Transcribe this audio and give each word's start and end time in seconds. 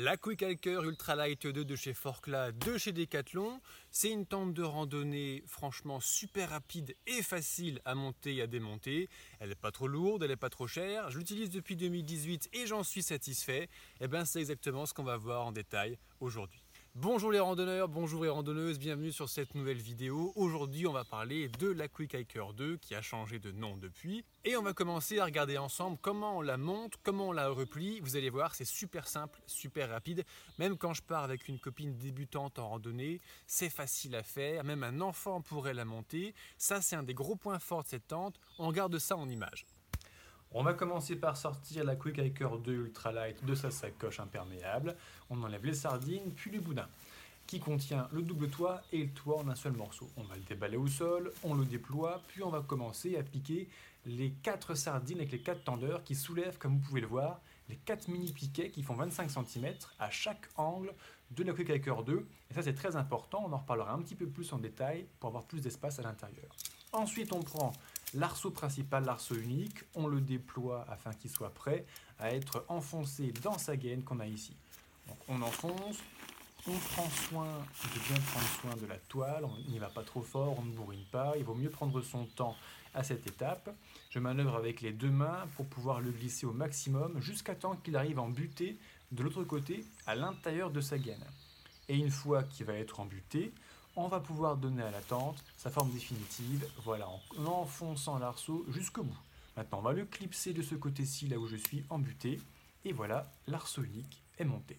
La 0.00 0.16
Quick 0.16 0.42
Hiker 0.42 0.84
Ultralight 0.84 1.48
2 1.48 1.64
de 1.64 1.74
chez 1.74 1.92
Forclaz, 1.92 2.52
de 2.52 2.78
chez 2.78 2.92
Decathlon. 2.92 3.60
C'est 3.90 4.12
une 4.12 4.26
tente 4.26 4.54
de 4.54 4.62
randonnée 4.62 5.42
franchement 5.48 5.98
super 5.98 6.50
rapide 6.50 6.94
et 7.08 7.20
facile 7.20 7.80
à 7.84 7.96
monter 7.96 8.36
et 8.36 8.42
à 8.42 8.46
démonter. 8.46 9.08
Elle 9.40 9.48
n'est 9.48 9.56
pas 9.56 9.72
trop 9.72 9.88
lourde, 9.88 10.22
elle 10.22 10.30
n'est 10.30 10.36
pas 10.36 10.50
trop 10.50 10.68
chère. 10.68 11.10
Je 11.10 11.18
l'utilise 11.18 11.50
depuis 11.50 11.74
2018 11.74 12.50
et 12.52 12.66
j'en 12.66 12.84
suis 12.84 13.02
satisfait. 13.02 13.64
Et 13.64 13.68
eh 14.02 14.06
bien 14.08 14.24
c'est 14.24 14.38
exactement 14.38 14.86
ce 14.86 14.94
qu'on 14.94 15.02
va 15.02 15.16
voir 15.16 15.44
en 15.44 15.50
détail 15.50 15.98
aujourd'hui. 16.20 16.62
Bonjour 16.94 17.30
les 17.30 17.38
randonneurs, 17.38 17.86
bonjour 17.86 18.24
les 18.24 18.28
randonneuses, 18.28 18.78
bienvenue 18.78 19.12
sur 19.12 19.28
cette 19.28 19.54
nouvelle 19.54 19.80
vidéo. 19.80 20.32
Aujourd'hui 20.34 20.86
on 20.86 20.92
va 20.92 21.04
parler 21.04 21.48
de 21.48 21.68
la 21.68 21.86
Quick 21.86 22.14
Hiker 22.14 22.54
2 22.54 22.78
qui 22.78 22.94
a 22.94 23.02
changé 23.02 23.38
de 23.38 23.52
nom 23.52 23.76
depuis. 23.76 24.24
Et 24.44 24.56
on 24.56 24.62
va 24.62 24.72
commencer 24.72 25.20
à 25.20 25.24
regarder 25.24 25.58
ensemble 25.58 25.96
comment 26.00 26.38
on 26.38 26.40
la 26.40 26.56
monte, 26.56 26.94
comment 27.04 27.28
on 27.28 27.32
la 27.32 27.50
replie. 27.50 28.00
Vous 28.00 28.16
allez 28.16 28.30
voir 28.30 28.54
c'est 28.54 28.64
super 28.64 29.06
simple, 29.06 29.40
super 29.46 29.90
rapide. 29.90 30.24
Même 30.58 30.76
quand 30.76 30.92
je 30.92 31.02
pars 31.02 31.22
avec 31.22 31.46
une 31.46 31.60
copine 31.60 31.96
débutante 31.96 32.58
en 32.58 32.68
randonnée, 32.68 33.20
c'est 33.46 33.70
facile 33.70 34.16
à 34.16 34.24
faire. 34.24 34.64
Même 34.64 34.82
un 34.82 35.00
enfant 35.00 35.40
pourrait 35.40 35.74
la 35.74 35.84
monter. 35.84 36.34
Ça 36.56 36.80
c'est 36.80 36.96
un 36.96 37.04
des 37.04 37.14
gros 37.14 37.36
points 37.36 37.60
forts 37.60 37.84
de 37.84 37.88
cette 37.88 38.08
tente. 38.08 38.40
On 38.58 38.72
garde 38.72 38.98
ça 38.98 39.16
en 39.16 39.28
image. 39.28 39.66
On 40.52 40.62
va 40.62 40.72
commencer 40.72 41.14
par 41.16 41.36
sortir 41.36 41.84
la 41.84 41.94
Quick 41.94 42.18
Hiker 42.18 42.56
2 42.56 42.72
Ultralight 42.72 43.44
de 43.44 43.54
sa 43.54 43.70
sacoche 43.70 44.18
imperméable. 44.18 44.96
On 45.28 45.42
enlève 45.42 45.66
les 45.66 45.74
sardines, 45.74 46.32
puis 46.34 46.50
le 46.50 46.60
boudin, 46.60 46.88
qui 47.46 47.60
contient 47.60 48.08
le 48.12 48.22
double 48.22 48.48
toit 48.48 48.80
et 48.90 49.04
le 49.04 49.10
toit 49.10 49.40
en 49.40 49.48
un 49.48 49.54
seul 49.54 49.72
morceau. 49.72 50.08
On 50.16 50.22
va 50.22 50.36
le 50.36 50.40
déballer 50.42 50.78
au 50.78 50.86
sol, 50.86 51.32
on 51.44 51.54
le 51.54 51.66
déploie, 51.66 52.22
puis 52.28 52.42
on 52.42 52.48
va 52.48 52.62
commencer 52.62 53.18
à 53.18 53.22
piquer 53.22 53.68
les 54.06 54.30
4 54.42 54.74
sardines 54.74 55.18
avec 55.18 55.32
les 55.32 55.40
4 55.40 55.64
tendeurs 55.64 56.02
qui 56.02 56.14
soulèvent, 56.14 56.56
comme 56.56 56.78
vous 56.78 56.88
pouvez 56.88 57.02
le 57.02 57.08
voir, 57.08 57.42
les 57.68 57.76
4 57.76 58.08
mini 58.08 58.32
piquets 58.32 58.70
qui 58.70 58.82
font 58.82 58.94
25 58.94 59.30
cm 59.30 59.74
à 59.98 60.08
chaque 60.08 60.48
angle 60.56 60.94
de 61.30 61.44
la 61.44 61.52
Quick 61.52 61.68
Hiker 61.68 62.04
2. 62.04 62.26
Et 62.50 62.54
ça 62.54 62.62
c'est 62.62 62.74
très 62.74 62.96
important, 62.96 63.44
on 63.46 63.52
en 63.52 63.58
reparlera 63.58 63.92
un 63.92 64.00
petit 64.00 64.14
peu 64.14 64.26
plus 64.26 64.50
en 64.54 64.58
détail 64.58 65.04
pour 65.20 65.28
avoir 65.28 65.44
plus 65.44 65.60
d'espace 65.60 65.98
à 65.98 66.02
l'intérieur. 66.02 66.48
Ensuite 66.92 67.34
on 67.34 67.42
prend 67.42 67.72
L'arceau 68.14 68.50
principal, 68.50 69.04
l'arceau 69.04 69.34
unique, 69.34 69.84
on 69.94 70.06
le 70.06 70.20
déploie 70.20 70.86
afin 70.88 71.12
qu'il 71.12 71.30
soit 71.30 71.52
prêt 71.52 71.84
à 72.18 72.32
être 72.32 72.64
enfoncé 72.68 73.32
dans 73.42 73.58
sa 73.58 73.76
gaine 73.76 74.02
qu'on 74.02 74.20
a 74.20 74.26
ici. 74.26 74.56
On 75.28 75.42
enfonce, 75.42 75.98
on 76.66 76.72
prend 76.72 77.08
soin 77.10 77.46
de 77.94 78.00
bien 78.08 78.20
prendre 78.20 78.48
soin 78.60 78.76
de 78.76 78.86
la 78.86 78.96
toile, 78.96 79.44
on 79.44 79.70
n'y 79.70 79.78
va 79.78 79.88
pas 79.88 80.02
trop 80.02 80.22
fort, 80.22 80.58
on 80.58 80.62
ne 80.62 80.72
bourrine 80.72 81.04
pas, 81.10 81.34
il 81.36 81.44
vaut 81.44 81.54
mieux 81.54 81.70
prendre 81.70 82.00
son 82.00 82.24
temps 82.24 82.56
à 82.94 83.04
cette 83.04 83.26
étape. 83.26 83.74
Je 84.10 84.18
manœuvre 84.18 84.56
avec 84.56 84.80
les 84.80 84.92
deux 84.92 85.10
mains 85.10 85.46
pour 85.56 85.66
pouvoir 85.66 86.00
le 86.00 86.10
glisser 86.10 86.46
au 86.46 86.52
maximum 86.52 87.20
jusqu'à 87.20 87.54
temps 87.54 87.76
qu'il 87.76 87.96
arrive 87.96 88.18
en 88.18 88.28
butée 88.28 88.78
de 89.12 89.22
l'autre 89.22 89.44
côté 89.44 89.84
à 90.06 90.14
l'intérieur 90.14 90.70
de 90.70 90.80
sa 90.80 90.98
gaine. 90.98 91.24
Et 91.88 91.96
une 91.96 92.10
fois 92.10 92.42
qu'il 92.42 92.66
va 92.66 92.74
être 92.74 93.00
embuté, 93.00 93.52
on 93.98 94.06
va 94.06 94.20
pouvoir 94.20 94.56
donner 94.56 94.84
à 94.84 94.92
la 94.92 95.00
tente 95.00 95.42
sa 95.56 95.70
forme 95.70 95.90
définitive, 95.90 96.64
voilà, 96.84 97.08
en 97.08 97.46
enfonçant 97.46 98.18
l'arceau 98.18 98.64
jusqu'au 98.68 99.02
bout. 99.02 99.18
Maintenant, 99.56 99.78
on 99.78 99.82
va 99.82 99.92
le 99.92 100.04
clipser 100.04 100.52
de 100.52 100.62
ce 100.62 100.76
côté-ci, 100.76 101.26
là 101.26 101.36
où 101.36 101.48
je 101.48 101.56
suis 101.56 101.84
embuté, 101.90 102.40
et 102.84 102.92
voilà, 102.92 103.28
l'arceau 103.48 103.82
unique 103.82 104.22
est 104.38 104.44
monté. 104.44 104.78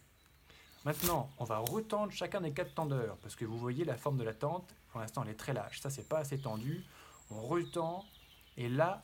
Maintenant, 0.86 1.30
on 1.38 1.44
va 1.44 1.58
retendre 1.58 2.14
chacun 2.14 2.40
des 2.40 2.54
quatre 2.54 2.74
tendeurs, 2.74 3.18
parce 3.18 3.36
que 3.36 3.44
vous 3.44 3.60
voyez 3.60 3.84
la 3.84 3.98
forme 3.98 4.18
de 4.18 4.24
la 4.24 4.34
tente, 4.34 4.74
pour 4.90 5.02
l'instant 5.02 5.24
elle 5.24 5.32
est 5.32 5.34
très 5.34 5.54
lâche, 5.54 5.82
ça 5.82 5.90
c'est 5.90 6.08
pas 6.08 6.20
assez 6.20 6.40
tendu, 6.40 6.86
on 7.30 7.42
retend, 7.42 8.06
et 8.56 8.70
là, 8.70 9.04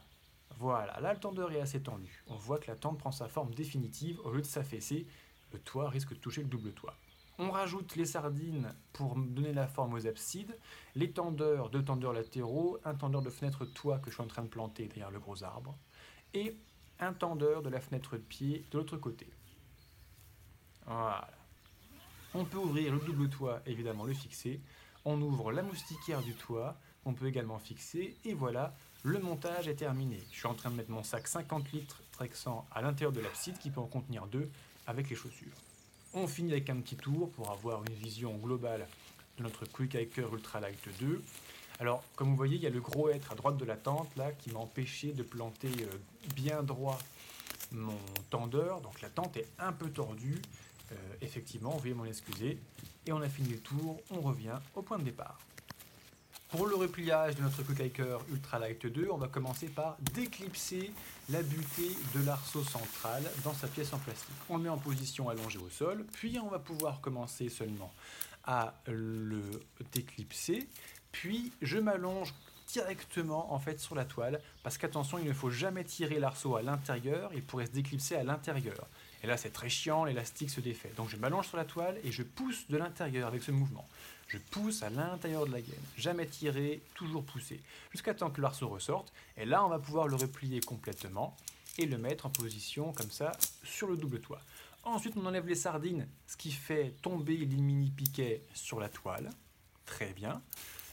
voilà, 0.60 0.98
là 1.02 1.14
le 1.14 1.20
tendeur 1.20 1.52
est 1.52 1.60
assez 1.60 1.82
tendu. 1.82 2.24
On 2.28 2.36
voit 2.36 2.60
que 2.60 2.68
la 2.68 2.78
tente 2.78 2.98
prend 3.00 3.12
sa 3.12 3.28
forme 3.28 3.54
définitive, 3.54 4.22
au 4.24 4.32
lieu 4.32 4.42
de 4.42 4.48
s'affaisser, 4.48 5.06
le 5.52 5.60
toit 5.60 5.90
risque 5.90 6.12
de 6.12 6.20
toucher 6.20 6.42
le 6.42 6.48
double 6.48 6.72
toit. 6.72 6.96
On 7.38 7.52
rajoute 7.52 7.98
les 7.98 8.06
sardines 8.06 8.74
pour 8.94 9.16
donner 9.16 9.52
la 9.52 9.68
forme 9.68 9.94
aux 9.94 10.08
absides, 10.08 10.58
les 10.96 11.12
tendeurs, 11.12 11.70
deux 11.70 11.84
tendeurs 11.84 12.14
latéraux, 12.14 12.80
un 12.86 12.96
tendeur 12.96 13.22
de 13.22 13.30
fenêtre 13.30 13.66
toit 13.66 14.00
que 14.00 14.10
je 14.10 14.16
suis 14.16 14.24
en 14.24 14.28
train 14.28 14.44
de 14.44 14.48
planter 14.48 14.88
derrière 14.88 15.12
le 15.12 15.20
gros 15.20 15.44
arbre, 15.44 15.76
et 16.34 16.56
un 17.00 17.12
tendeur 17.12 17.62
de 17.62 17.70
la 17.70 17.82
fenêtre 17.82 18.16
de 18.16 18.22
pied 18.22 18.64
de 18.72 18.78
l'autre 18.78 18.96
côté. 18.96 19.28
Voilà. 20.86 21.28
On 22.34 22.46
peut 22.46 22.58
ouvrir 22.58 22.94
le 22.94 23.00
double 23.00 23.30
toit, 23.30 23.62
évidemment 23.66 24.06
le 24.06 24.14
fixer. 24.14 24.62
On 25.04 25.22
ouvre 25.22 25.52
la 25.52 25.62
moustiquaire 25.62 26.22
du 26.22 26.34
toit, 26.36 26.78
on 27.04 27.14
peut 27.14 27.28
également 27.28 27.60
fixer, 27.60 28.16
et 28.24 28.34
voilà, 28.34 28.74
le 29.04 29.20
montage 29.20 29.68
est 29.68 29.76
terminé. 29.76 30.24
Je 30.32 30.38
suis 30.38 30.48
en 30.48 30.54
train 30.54 30.72
de 30.72 30.76
mettre 30.76 30.90
mon 30.90 31.04
sac 31.04 31.28
50 31.28 31.74
litres 31.74 32.02
Trexan 32.14 32.66
à 32.72 32.82
l'intérieur 32.82 33.12
de 33.12 33.20
l'abside 33.20 33.58
qui 33.60 33.72
peut 33.72 33.82
en 33.82 33.88
contenir 33.88 34.26
deux 34.26 34.50
avec 34.88 35.10
les 35.10 35.16
chaussures. 35.18 35.54
On 36.18 36.28
finit 36.28 36.54
avec 36.54 36.70
un 36.70 36.78
petit 36.78 36.96
tour 36.96 37.30
pour 37.32 37.52
avoir 37.52 37.84
une 37.84 37.94
vision 37.94 38.34
globale 38.38 38.88
de 39.38 39.44
notre 39.44 39.66
Quick 39.66 39.96
Hiker 39.96 40.34
Ultralight 40.34 40.80
2. 41.02 41.22
Alors, 41.82 42.06
comme 42.16 42.30
vous 42.30 42.38
voyez, 42.38 42.56
il 42.56 42.64
y 42.64 42.68
a 42.68 42.70
le 42.70 42.80
gros 42.80 43.10
être 43.10 43.34
à 43.34 43.36
droite 43.36 43.58
de 43.58 43.66
la 43.66 43.76
tente 43.76 44.08
là 44.16 44.32
qui 44.32 44.50
m'a 44.52 44.60
empêché 44.60 45.12
de 45.12 45.24
planter 45.24 45.68
euh, 45.68 45.98
bien 46.34 46.64
droit 46.64 46.98
mon 47.74 48.00
tendeur. 48.30 48.80
Donc 48.80 49.02
la 49.02 49.10
tente 49.10 49.36
est 49.36 49.50
un 49.60 49.74
peu 49.74 49.90
tordue. 49.90 50.42
Euh, 50.94 50.96
effectivement, 51.22 51.76
veuillez 51.76 51.96
m'en 51.96 52.06
excuser. 52.06 52.60
Et 53.06 53.12
on 53.12 53.22
a 53.22 53.28
fini 53.28 53.50
le 53.50 53.60
tour, 53.60 54.00
on 54.10 54.22
revient 54.22 54.58
au 54.74 54.84
point 54.84 54.98
de 54.98 55.04
départ. 55.04 55.38
Pour 56.56 56.68
le 56.68 56.76
repliage 56.76 57.36
de 57.36 57.42
notre 57.42 57.64
Quick 57.64 57.82
Hiker 57.82 58.22
Ultralight 58.32 58.86
2, 58.86 59.10
on 59.12 59.18
va 59.18 59.28
commencer 59.28 59.68
par 59.68 59.98
déclipser 60.14 60.94
la 61.30 61.44
butée 61.44 61.92
de 62.16 62.26
l'arceau 62.26 62.64
central 62.64 63.24
dans 63.44 63.54
sa 63.54 63.68
pièce 63.68 63.92
en 63.92 63.98
plastique. 63.98 64.34
On 64.50 64.56
le 64.56 64.64
met 64.64 64.70
en 64.70 64.78
position 64.78 65.28
allongée 65.28 65.60
au 65.60 65.70
sol, 65.70 66.06
puis 66.14 66.40
on 66.42 66.48
va 66.48 66.60
pouvoir 66.60 67.02
commencer 67.02 67.50
seulement 67.50 67.92
à 68.46 68.74
le 68.88 69.42
déclipser, 69.92 70.70
puis 71.12 71.52
je 71.62 71.78
m'allonge 71.78 72.34
directement 72.72 73.54
en 73.54 73.60
fait 73.60 73.80
sur 73.82 73.94
la 73.94 74.06
toile 74.06 74.40
parce 74.64 74.78
qu'attention 74.78 75.20
il 75.20 75.28
ne 75.28 75.34
faut 75.34 75.50
jamais 75.50 75.84
tirer 75.84 76.20
l'arceau 76.20 76.56
à 76.56 76.62
l'intérieur 76.62 77.32
il 77.34 77.44
pourrait 77.44 77.68
se 77.68 77.72
déclipser 77.72 78.16
à 78.16 78.24
l'intérieur. 78.24 78.88
Et 79.24 79.28
là 79.28 79.38
c'est 79.38 79.52
très 79.52 79.70
chiant 79.70 80.06
l'élastique 80.06 80.50
se 80.50 80.62
défait. 80.62 80.92
Donc 80.96 81.10
je 81.10 81.18
m'allonge 81.18 81.48
sur 81.48 81.58
la 81.58 81.66
toile 81.66 81.98
et 82.04 82.12
je 82.12 82.24
pousse 82.24 82.68
de 82.70 82.78
l'intérieur 82.78 83.28
avec 83.28 83.44
ce 83.44 83.52
mouvement 83.52 83.88
je 84.28 84.38
pousse 84.38 84.84
à 84.84 84.90
l'intérieur 84.90 85.46
de 85.46 85.52
la 85.52 85.62
gaine, 85.62 85.76
jamais 85.98 86.26
tirer, 86.26 86.82
toujours 86.94 87.24
pousser, 87.24 87.60
jusqu'à 87.92 88.14
temps 88.14 88.32
que 88.32 88.42
l'arceau 88.42 88.68
ressorte. 88.68 89.14
Et 89.38 89.46
là, 89.46 89.66
on 89.66 89.70
va 89.70 89.80
pouvoir 89.80 90.08
le 90.08 90.16
replier 90.16 90.60
complètement 90.62 91.36
et 91.78 91.86
le 91.86 91.98
mettre 91.98 92.26
en 92.26 92.30
position 92.30 92.94
comme 92.94 93.12
ça 93.12 93.32
sur 93.64 93.88
le 93.88 93.98
double 93.98 94.20
toit. 94.20 94.42
Ensuite, 94.84 95.16
on 95.18 95.26
enlève 95.26 95.48
les 95.48 95.56
sardines, 95.56 96.08
ce 96.28 96.38
qui 96.38 96.52
fait 96.52 96.94
tomber 97.02 97.38
les 97.38 97.46
mini 97.58 97.90
piquets 97.90 98.44
sur 98.54 98.80
la 98.80 98.90
toile. 98.90 99.30
Très 99.86 100.14
bien. 100.14 100.42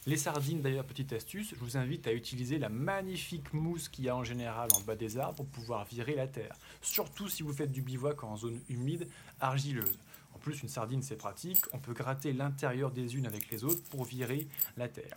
Les 0.04 0.16
sardines, 0.16 0.60
d'ailleurs, 0.60 0.84
petite 0.84 1.12
astuce, 1.12 1.50
je 1.50 1.60
vous 1.60 1.76
invite 1.76 2.08
à 2.08 2.12
utiliser 2.12 2.58
la 2.58 2.68
magnifique 2.68 3.52
mousse 3.52 3.88
qu'il 3.88 4.04
y 4.04 4.08
a 4.08 4.16
en 4.16 4.24
général 4.24 4.68
en 4.74 4.80
bas 4.80 4.96
des 4.96 5.16
arbres 5.16 5.36
pour 5.36 5.46
pouvoir 5.46 5.84
virer 5.84 6.16
la 6.16 6.26
terre. 6.26 6.56
Surtout 6.80 7.28
si 7.28 7.44
vous 7.44 7.52
faites 7.52 7.70
du 7.70 7.82
bivouac 7.82 8.24
en 8.24 8.36
zone 8.36 8.60
humide, 8.68 9.08
argileuse. 9.40 9.98
Plus, 10.42 10.62
une 10.62 10.68
sardine, 10.68 11.02
c'est 11.02 11.16
pratique, 11.16 11.64
on 11.72 11.78
peut 11.78 11.92
gratter 11.92 12.32
l'intérieur 12.32 12.90
des 12.90 13.16
unes 13.16 13.26
avec 13.26 13.50
les 13.50 13.62
autres 13.62 13.82
pour 13.90 14.04
virer 14.04 14.48
la 14.76 14.88
terre. 14.88 15.16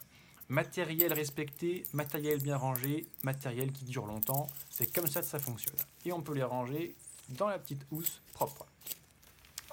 Matériel 0.49 1.11
respecté, 1.13 1.83
matériel 1.93 2.39
bien 2.39 2.57
rangé, 2.57 3.07
matériel 3.23 3.71
qui 3.71 3.85
dure 3.85 4.05
longtemps, 4.05 4.47
c'est 4.69 4.93
comme 4.93 5.07
ça 5.07 5.21
que 5.21 5.25
ça 5.25 5.39
fonctionne. 5.39 5.79
Et 6.05 6.11
on 6.11 6.21
peut 6.21 6.35
les 6.35 6.43
ranger 6.43 6.95
dans 7.29 7.47
la 7.47 7.57
petite 7.57 7.87
housse 7.89 8.21
propre. 8.33 8.67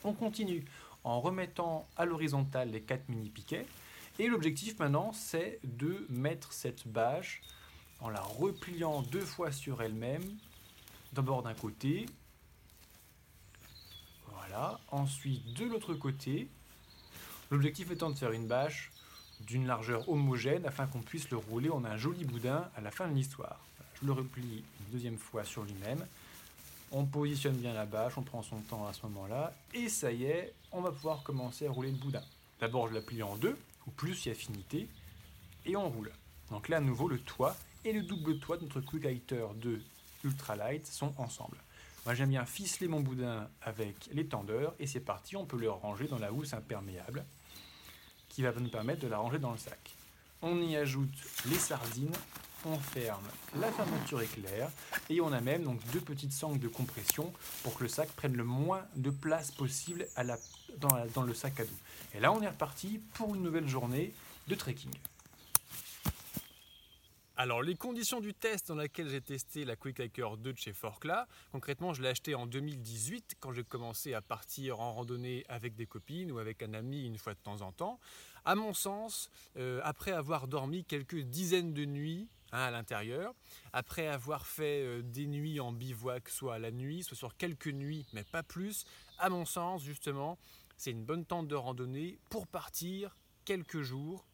On 0.04 0.14
continue 0.14 0.64
en 1.04 1.20
remettant 1.20 1.86
à 1.96 2.06
l'horizontale 2.06 2.70
les 2.70 2.80
quatre 2.80 3.08
mini 3.10 3.28
piquets. 3.28 3.66
Et 4.18 4.28
l'objectif 4.28 4.78
maintenant, 4.78 5.12
c'est 5.12 5.60
de 5.64 6.06
mettre 6.08 6.54
cette 6.54 6.88
bâche 6.88 7.42
en 8.00 8.08
la 8.08 8.20
repliant 8.20 9.02
deux 9.02 9.24
fois 9.24 9.52
sur 9.52 9.82
elle-même, 9.82 10.24
d'abord 11.12 11.42
d'un 11.42 11.54
côté, 11.54 12.06
ensuite 14.90 15.54
de 15.54 15.64
l'autre 15.64 15.94
côté, 15.94 16.48
l'objectif 17.50 17.90
étant 17.90 18.10
de 18.10 18.18
faire 18.18 18.32
une 18.32 18.46
bâche 18.46 18.90
d'une 19.40 19.66
largeur 19.66 20.08
homogène 20.08 20.64
afin 20.66 20.86
qu'on 20.86 21.00
puisse 21.00 21.30
le 21.30 21.36
rouler 21.36 21.70
en 21.70 21.84
un 21.84 21.96
joli 21.96 22.24
boudin 22.24 22.68
à 22.76 22.80
la 22.80 22.90
fin 22.90 23.08
de 23.08 23.14
l'histoire. 23.14 23.58
Je 24.00 24.06
le 24.06 24.12
replie 24.12 24.64
une 24.80 24.92
deuxième 24.92 25.18
fois 25.18 25.44
sur 25.44 25.64
lui-même, 25.64 26.04
on 26.92 27.04
positionne 27.04 27.56
bien 27.56 27.72
la 27.72 27.86
bâche, 27.86 28.18
on 28.18 28.22
prend 28.22 28.42
son 28.42 28.60
temps 28.60 28.86
à 28.86 28.92
ce 28.92 29.02
moment-là, 29.06 29.52
et 29.74 29.88
ça 29.88 30.12
y 30.12 30.24
est, 30.24 30.52
on 30.70 30.80
va 30.80 30.92
pouvoir 30.92 31.22
commencer 31.22 31.66
à 31.66 31.70
rouler 31.70 31.90
le 31.90 31.96
boudin. 31.96 32.22
D'abord 32.60 32.88
je 32.88 32.94
la 32.94 33.26
en 33.26 33.36
deux, 33.36 33.56
ou 33.86 33.90
plus 33.90 34.14
si 34.14 34.30
affinité, 34.30 34.88
et 35.64 35.76
on 35.76 35.88
roule. 35.88 36.12
Donc 36.50 36.68
là, 36.68 36.76
à 36.76 36.80
nouveau, 36.80 37.08
le 37.08 37.18
toit 37.18 37.56
et 37.84 37.92
le 37.92 38.02
double 38.02 38.38
toit 38.38 38.58
de 38.58 38.64
notre 38.64 38.80
Quick 38.80 39.04
Hiker 39.04 39.54
2 39.54 39.82
Ultralight 40.24 40.86
sont 40.86 41.12
ensemble. 41.18 41.56
Moi, 42.04 42.14
j'aime 42.14 42.30
bien 42.30 42.44
ficeler 42.44 42.88
mon 42.88 43.00
boudin 43.00 43.48
avec 43.62 44.08
les 44.12 44.26
tendeurs, 44.26 44.74
et 44.80 44.86
c'est 44.88 45.00
parti, 45.00 45.36
on 45.36 45.46
peut 45.46 45.58
le 45.58 45.70
ranger 45.70 46.08
dans 46.08 46.18
la 46.18 46.32
housse 46.32 46.52
imperméable, 46.52 47.24
qui 48.28 48.42
va 48.42 48.52
nous 48.52 48.70
permettre 48.70 49.00
de 49.02 49.08
la 49.08 49.18
ranger 49.18 49.38
dans 49.38 49.52
le 49.52 49.58
sac. 49.58 49.94
On 50.40 50.60
y 50.60 50.76
ajoute 50.76 51.14
les 51.46 51.58
sardines, 51.58 52.14
on 52.64 52.76
ferme 52.76 53.26
la 53.56 53.70
fermeture 53.70 54.20
éclair 54.22 54.70
et 55.10 55.20
on 55.20 55.32
a 55.32 55.40
même 55.40 55.64
donc 55.64 55.80
deux 55.92 56.00
petites 56.00 56.32
sangles 56.32 56.60
de 56.60 56.68
compression 56.68 57.32
pour 57.62 57.74
que 57.76 57.84
le 57.84 57.88
sac 57.88 58.08
prenne 58.10 58.36
le 58.36 58.44
moins 58.44 58.84
de 58.96 59.10
place 59.10 59.50
possible 59.50 60.06
dans, 60.78 61.22
le 61.22 61.34
sac 61.34 61.60
à 61.60 61.64
dos. 61.64 61.70
Et 62.14 62.20
là, 62.20 62.32
on 62.32 62.40
est 62.42 62.48
reparti 62.48 63.00
pour 63.14 63.34
une 63.34 63.42
nouvelle 63.42 63.68
journée 63.68 64.12
de 64.48 64.54
trekking. 64.54 64.92
Alors 67.42 67.60
les 67.60 67.74
conditions 67.74 68.20
du 68.20 68.34
test 68.34 68.68
dans 68.68 68.76
laquelle 68.76 69.08
j'ai 69.08 69.20
testé 69.20 69.64
la 69.64 69.74
Quick 69.74 69.98
Hiker 69.98 70.36
2 70.36 70.52
de 70.52 70.56
chez 70.56 70.72
Forcla, 70.72 71.26
concrètement 71.50 71.92
je 71.92 72.00
l'ai 72.00 72.08
acheté 72.08 72.36
en 72.36 72.46
2018 72.46 73.34
quand 73.40 73.50
j'ai 73.50 73.64
commencé 73.64 74.14
à 74.14 74.22
partir 74.22 74.78
en 74.78 74.94
randonnée 74.94 75.44
avec 75.48 75.74
des 75.74 75.86
copines 75.86 76.30
ou 76.30 76.38
avec 76.38 76.62
un 76.62 76.72
ami 76.72 77.04
une 77.04 77.18
fois 77.18 77.34
de 77.34 77.40
temps 77.40 77.60
en 77.62 77.72
temps. 77.72 77.98
À 78.44 78.54
mon 78.54 78.72
sens, 78.74 79.28
euh, 79.56 79.80
après 79.82 80.12
avoir 80.12 80.46
dormi 80.46 80.84
quelques 80.84 81.18
dizaines 81.18 81.74
de 81.74 81.84
nuits 81.84 82.28
hein, 82.52 82.60
à 82.60 82.70
l'intérieur, 82.70 83.34
après 83.72 84.06
avoir 84.06 84.46
fait 84.46 84.84
euh, 84.84 85.02
des 85.02 85.26
nuits 85.26 85.58
en 85.58 85.72
bivouac, 85.72 86.28
soit 86.28 86.54
à 86.54 86.58
la 86.60 86.70
nuit, 86.70 87.02
soit 87.02 87.16
sur 87.16 87.36
quelques 87.36 87.66
nuits, 87.66 88.06
mais 88.12 88.22
pas 88.22 88.44
plus, 88.44 88.84
à 89.18 89.28
mon 89.30 89.46
sens 89.46 89.82
justement, 89.82 90.38
c'est 90.76 90.92
une 90.92 91.04
bonne 91.04 91.24
tente 91.24 91.48
de 91.48 91.56
randonnée 91.56 92.20
pour 92.30 92.46
partir 92.46 93.16
quelques 93.44 93.82
jours 93.82 94.24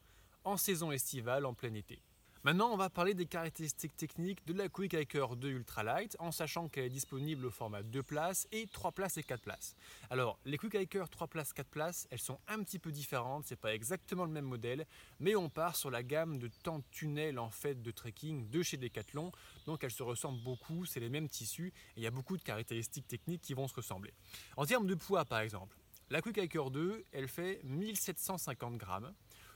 en 0.44 0.58
saison 0.58 0.92
estivale 0.92 1.46
en 1.46 1.54
plein 1.54 1.72
été. 1.72 2.02
Maintenant, 2.44 2.70
on 2.72 2.76
va 2.76 2.88
parler 2.88 3.14
des 3.14 3.26
caractéristiques 3.26 3.96
techniques 3.96 4.46
de 4.46 4.52
la 4.52 4.68
Quick 4.68 4.94
Hiker 4.94 5.34
2 5.34 5.48
Ultralight 5.48 6.16
en 6.20 6.30
sachant 6.30 6.68
qu'elle 6.68 6.84
est 6.84 6.88
disponible 6.88 7.46
au 7.46 7.50
format 7.50 7.82
2 7.82 8.00
places 8.04 8.46
et 8.52 8.68
3 8.68 8.92
places 8.92 9.16
et 9.16 9.24
4 9.24 9.40
places. 9.40 9.74
Alors, 10.08 10.38
les 10.44 10.56
Quick 10.56 10.76
Hiker 10.76 11.08
3 11.08 11.26
places, 11.26 11.52
4 11.52 11.66
places, 11.68 12.06
elles 12.12 12.20
sont 12.20 12.38
un 12.46 12.62
petit 12.62 12.78
peu 12.78 12.92
différentes, 12.92 13.44
c'est 13.46 13.56
pas 13.56 13.74
exactement 13.74 14.24
le 14.24 14.30
même 14.30 14.44
modèle, 14.44 14.86
mais 15.18 15.34
on 15.34 15.48
part 15.48 15.74
sur 15.74 15.90
la 15.90 16.04
gamme 16.04 16.38
de 16.38 16.48
tentes 16.62 16.88
tunnel 16.92 17.40
en 17.40 17.50
fait 17.50 17.82
de 17.82 17.90
trekking 17.90 18.48
de 18.48 18.62
chez 18.62 18.76
Decathlon, 18.76 19.32
donc 19.66 19.82
elles 19.82 19.90
se 19.90 20.04
ressemblent 20.04 20.42
beaucoup, 20.42 20.86
c'est 20.86 21.00
les 21.00 21.08
mêmes 21.08 21.28
tissus 21.28 21.72
et 21.96 22.00
il 22.00 22.02
y 22.04 22.06
a 22.06 22.12
beaucoup 22.12 22.36
de 22.36 22.42
caractéristiques 22.42 23.08
techniques 23.08 23.42
qui 23.42 23.54
vont 23.54 23.66
se 23.66 23.74
ressembler. 23.74 24.14
En 24.56 24.64
termes 24.64 24.86
de 24.86 24.94
poids 24.94 25.24
par 25.24 25.40
exemple, 25.40 25.76
la 26.08 26.22
Quick 26.22 26.38
Hiker 26.38 26.70
2, 26.70 27.04
elle 27.10 27.28
fait 27.28 27.60
1750 27.64 28.76
grammes, 28.76 29.12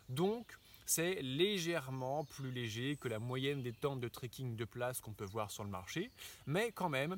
donc 0.08 0.58
c'est 0.86 1.20
légèrement 1.22 2.24
plus 2.24 2.50
léger 2.50 2.96
que 2.96 3.08
la 3.08 3.18
moyenne 3.18 3.62
des 3.62 3.72
tentes 3.72 4.00
de 4.00 4.08
trekking 4.08 4.56
de 4.56 4.64
place 4.64 5.00
qu'on 5.00 5.12
peut 5.12 5.24
voir 5.24 5.50
sur 5.50 5.64
le 5.64 5.70
marché. 5.70 6.10
Mais 6.46 6.72
quand 6.72 6.88
même, 6.88 7.16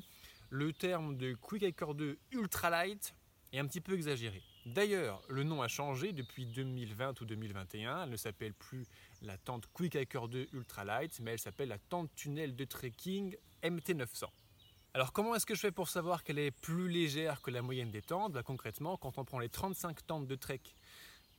le 0.49 0.73
terme 0.73 1.17
de 1.17 1.33
Quick 1.33 1.63
Hiker 1.63 1.95
2 1.95 2.17
Ultralight 2.31 3.15
est 3.53 3.59
un 3.59 3.65
petit 3.65 3.81
peu 3.81 3.93
exagéré. 3.93 4.41
D'ailleurs, 4.65 5.21
le 5.29 5.43
nom 5.43 5.61
a 5.61 5.67
changé 5.67 6.11
depuis 6.11 6.45
2020 6.47 7.21
ou 7.21 7.25
2021. 7.25 8.03
Elle 8.03 8.09
ne 8.09 8.17
s'appelle 8.17 8.53
plus 8.53 8.85
la 9.21 9.37
tente 9.37 9.67
Quick 9.73 9.95
Hiker 9.95 10.27
2 10.27 10.47
Ultralight, 10.53 11.19
mais 11.19 11.31
elle 11.31 11.39
s'appelle 11.39 11.69
la 11.69 11.77
tente 11.77 12.13
tunnel 12.15 12.55
de 12.55 12.65
trekking 12.65 13.35
MT900. 13.63 14.25
Alors 14.95 15.11
comment 15.11 15.35
est-ce 15.35 15.45
que 15.45 15.55
je 15.55 15.59
fais 15.59 15.73
pour 15.73 15.89
savoir 15.89 16.23
qu'elle 16.23 16.39
est 16.39 16.51
plus 16.51 16.87
légère 16.87 17.41
que 17.41 17.51
la 17.51 17.61
moyenne 17.61 17.91
des 17.91 18.01
tentes? 18.01 18.31
Bah, 18.31 18.43
Concrètement, 18.43 18.95
quand 18.95 19.17
on 19.17 19.25
prend 19.25 19.39
les 19.39 19.49
35 19.49 20.07
tentes 20.07 20.25
de 20.25 20.35
trek 20.35 20.61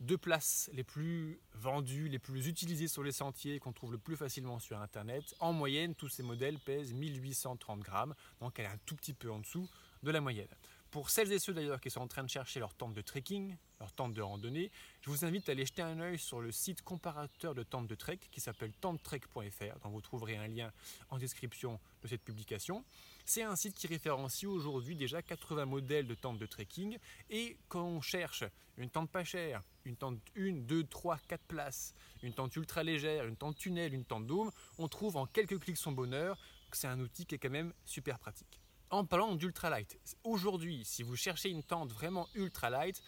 deux 0.01 0.19
places 0.19 0.71
les 0.73 0.85
plus 0.85 1.41
vendues, 1.55 2.09
les 2.09 2.19
plus 2.19 2.49
utilisées 2.49 2.89
sur 2.89 3.03
les 3.03 3.13
sentiers, 3.13 3.59
qu'on 3.59 3.73
trouve 3.73 3.93
le 3.93 3.99
plus 3.99 4.17
facilement 4.17 4.59
sur 4.59 4.81
Internet. 4.81 5.35
En 5.41 5.53
moyenne, 5.53 5.95
tous 5.95 6.09
ces 6.09 6.23
modèles 6.23 6.59
pèsent 6.59 6.93
1830 6.93 7.81
grammes, 7.81 8.15
donc 8.41 8.59
elle 8.59 8.67
est 8.67 8.69
un 8.69 8.79
tout 8.85 8.97
petit 8.97 9.15
peu 9.15 9.31
en 9.31 9.39
dessous 9.39 9.69
de 10.03 10.11
la 10.11 10.21
moyenne. 10.21 10.49
Pour 10.91 11.11
celles 11.11 11.33
et 11.33 11.39
ceux 11.39 11.53
d'ailleurs 11.53 11.81
qui 11.81 11.91
sont 11.91 12.01
en 12.01 12.09
train 12.09 12.23
de 12.23 12.31
chercher 12.31 12.61
leur 12.61 12.75
tente 12.75 12.95
de 12.95 13.01
trekking, 13.01 13.57
leur 13.81 13.93
tente 13.93 14.15
de 14.15 14.23
randonnée, 14.23 14.71
je 15.03 15.11
vous 15.11 15.25
invite 15.25 15.49
à 15.49 15.53
aller 15.53 15.67
jeter 15.67 15.83
un 15.83 16.01
œil 16.01 16.19
sur 16.19 16.41
le 16.41 16.53
site 16.53 16.83
comparateur 16.83 17.55
de 17.55 17.63
tentes 17.63 17.87
de 17.87 17.95
trek 17.95 18.19
qui 18.31 18.41
s'appelle 18.41 18.73
tentetrek.fr, 18.73 19.79
dont 19.83 19.91
vous 19.91 20.01
trouverez 20.01 20.37
un 20.37 20.49
lien 20.49 20.73
en 21.11 21.19
description 21.19 21.79
de 22.03 22.09
cette 22.09 22.23
publication. 22.23 22.85
C'est 23.25 23.43
un 23.43 23.57
site 23.57 23.75
qui 23.75 23.87
référencie 23.87 24.47
aujourd'hui 24.47 24.97
déjà 24.97 25.23
80 25.23 25.67
modèles 25.67 26.07
de 26.07 26.15
tentes 26.15 26.39
de 26.39 26.47
trekking 26.47 26.99
et 27.31 27.57
quand 27.69 27.85
on 27.85 28.01
cherche 28.01 28.45
une 28.79 28.91
tente 28.91 29.11
pas 29.11 29.25
chère, 29.25 29.63
une 29.85 29.97
tente 29.97 30.19
1, 30.37 30.53
2, 30.53 30.85
3, 30.85 31.19
4 31.29 31.43
places, 31.45 31.95
une 32.23 32.33
tente 32.33 32.55
ultra 32.57 32.83
légère, 32.83 33.27
une 33.27 33.37
tente 33.37 33.57
tunnel, 33.57 33.95
une 33.95 34.05
tente 34.05 34.27
dôme, 34.27 34.51
on 34.79 34.89
trouve 34.89 35.17
en 35.17 35.27
quelques 35.27 35.59
clics 35.59 35.77
son 35.77 35.93
bonheur. 35.93 36.39
C'est 36.73 36.89
un 36.89 37.01
outil 37.01 37.25
qui 37.25 37.37
est 37.37 37.39
quand 37.39 37.51
même 37.51 37.73
super 37.85 38.19
pratique. 38.19 38.61
En 38.91 39.05
parlant 39.05 39.35
d'ultralight, 39.35 39.99
aujourd'hui, 40.23 40.85
si 40.85 41.03
vous 41.03 41.17
cherchez 41.17 41.51
une 41.51 41.65
tente 41.65 41.93
vraiment 41.93 42.29
ultralight, 42.37 43.03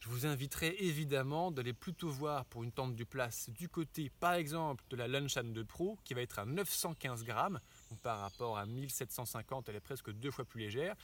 je 0.00 0.08
vous 0.08 0.26
inviterai 0.26 0.76
évidemment 0.78 1.50
d'aller 1.50 1.72
plutôt 1.72 2.08
voir 2.08 2.44
pour 2.44 2.62
une 2.62 2.70
tente 2.70 2.94
de 2.94 3.02
place 3.02 3.50
du 3.50 3.68
côté, 3.68 4.12
par 4.20 4.34
exemple, 4.34 4.84
de 4.90 4.96
la 4.96 5.08
Lunchan 5.08 5.42
2 5.42 5.64
Pro, 5.64 5.98
qui 6.04 6.14
va 6.14 6.22
être 6.22 6.38
à 6.38 6.44
915 6.44 7.24
grammes. 7.24 7.58
par 8.02 8.20
rapport 8.20 8.58
à 8.58 8.64
1750, 8.64 9.68
elle 9.68 9.76
est 9.76 9.80
presque 9.80 10.12
deux 10.12 10.30
fois 10.30 10.44
plus 10.44 10.60
légère. 10.60 10.94